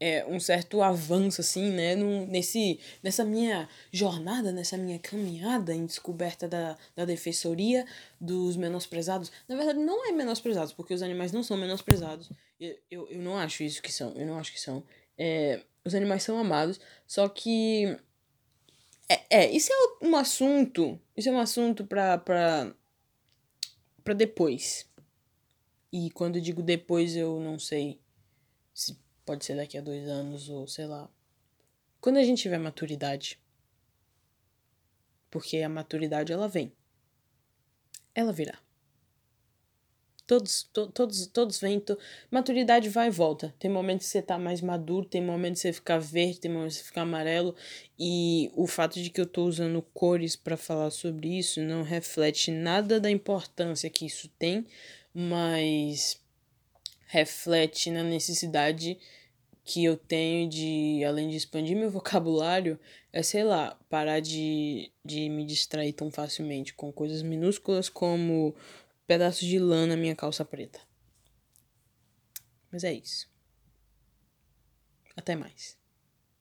é, 0.00 0.24
um 0.26 0.38
certo 0.38 0.80
avanço, 0.82 1.40
assim, 1.40 1.70
né? 1.70 1.94
Num, 1.96 2.26
nesse, 2.26 2.78
nessa 3.02 3.24
minha 3.24 3.68
jornada, 3.92 4.52
nessa 4.52 4.76
minha 4.76 4.98
caminhada 4.98 5.74
em 5.74 5.86
descoberta 5.86 6.46
da, 6.46 6.76
da 6.94 7.04
defensoria 7.04 7.84
dos 8.20 8.56
menosprezados. 8.56 9.32
Na 9.48 9.56
verdade, 9.56 9.78
não 9.78 10.08
é 10.08 10.12
menosprezados, 10.12 10.72
porque 10.72 10.94
os 10.94 11.02
animais 11.02 11.32
não 11.32 11.42
são 11.42 11.56
menosprezados. 11.56 12.30
Eu, 12.60 12.78
eu, 12.90 13.08
eu 13.10 13.18
não 13.20 13.36
acho 13.36 13.62
isso 13.62 13.82
que 13.82 13.92
são, 13.92 14.12
eu 14.14 14.26
não 14.26 14.38
acho 14.38 14.52
que 14.52 14.60
são. 14.60 14.82
É, 15.16 15.62
os 15.84 15.94
animais 15.94 16.22
são 16.22 16.38
amados, 16.38 16.80
só 17.06 17.28
que. 17.28 17.96
É, 19.08 19.44
é, 19.44 19.50
isso 19.50 19.72
é 19.72 20.06
um 20.06 20.14
assunto. 20.16 21.00
Isso 21.16 21.28
é 21.28 21.32
um 21.32 21.40
assunto 21.40 21.84
pra, 21.84 22.18
pra, 22.18 22.72
pra 24.04 24.14
depois. 24.14 24.86
E 25.90 26.10
quando 26.10 26.36
eu 26.36 26.42
digo 26.42 26.62
depois, 26.62 27.16
eu 27.16 27.40
não 27.40 27.58
sei 27.58 27.98
se 28.74 28.96
Pode 29.28 29.44
ser 29.44 29.56
daqui 29.56 29.76
a 29.76 29.82
dois 29.82 30.08
anos 30.08 30.48
ou 30.48 30.66
sei 30.66 30.86
lá. 30.86 31.06
Quando 32.00 32.16
a 32.16 32.22
gente 32.22 32.40
tiver 32.40 32.56
maturidade. 32.56 33.38
Porque 35.30 35.58
a 35.58 35.68
maturidade 35.68 36.32
ela 36.32 36.48
vem. 36.48 36.72
Ela 38.14 38.32
virá. 38.32 38.58
Todos, 40.26 40.62
to, 40.72 40.86
todos, 40.86 41.26
todos 41.26 41.60
vêm. 41.60 41.78
To... 41.78 41.98
Maturidade 42.30 42.88
vai 42.88 43.08
e 43.08 43.10
volta. 43.10 43.54
Tem 43.58 43.70
momentos 43.70 44.06
que 44.06 44.12
você 44.12 44.22
tá 44.22 44.38
mais 44.38 44.62
maduro, 44.62 45.06
tem 45.06 45.22
momentos 45.22 45.60
que 45.60 45.68
você 45.68 45.74
fica 45.74 45.98
verde, 45.98 46.40
tem 46.40 46.50
momentos 46.50 46.78
que 46.78 46.84
você 46.84 46.88
fica 46.88 47.02
amarelo. 47.02 47.54
E 47.98 48.50
o 48.56 48.66
fato 48.66 48.94
de 48.94 49.10
que 49.10 49.20
eu 49.20 49.26
tô 49.26 49.44
usando 49.44 49.82
cores 49.92 50.36
para 50.36 50.56
falar 50.56 50.88
sobre 50.88 51.38
isso 51.38 51.60
não 51.60 51.82
reflete 51.82 52.50
nada 52.50 52.98
da 52.98 53.10
importância 53.10 53.90
que 53.90 54.06
isso 54.06 54.26
tem, 54.38 54.66
mas 55.12 56.18
reflete 57.08 57.90
na 57.90 58.04
necessidade 58.04 58.98
que 59.64 59.84
eu 59.84 59.96
tenho 59.96 60.48
de, 60.48 61.02
além 61.04 61.28
de 61.28 61.36
expandir 61.36 61.76
meu 61.76 61.90
vocabulário, 61.90 62.78
é, 63.12 63.22
sei 63.22 63.42
lá, 63.42 63.78
parar 63.88 64.20
de, 64.20 64.92
de 65.04 65.28
me 65.28 65.44
distrair 65.44 65.92
tão 65.92 66.10
facilmente 66.10 66.72
com 66.74 66.92
coisas 66.92 67.22
minúsculas 67.22 67.88
como 67.88 68.54
pedaços 69.06 69.46
de 69.46 69.58
lã 69.58 69.86
na 69.86 69.96
minha 69.96 70.14
calça 70.14 70.44
preta. 70.44 70.80
Mas 72.70 72.84
é 72.84 72.92
isso. 72.92 73.28
Até 75.16 75.34
mais. 75.34 75.77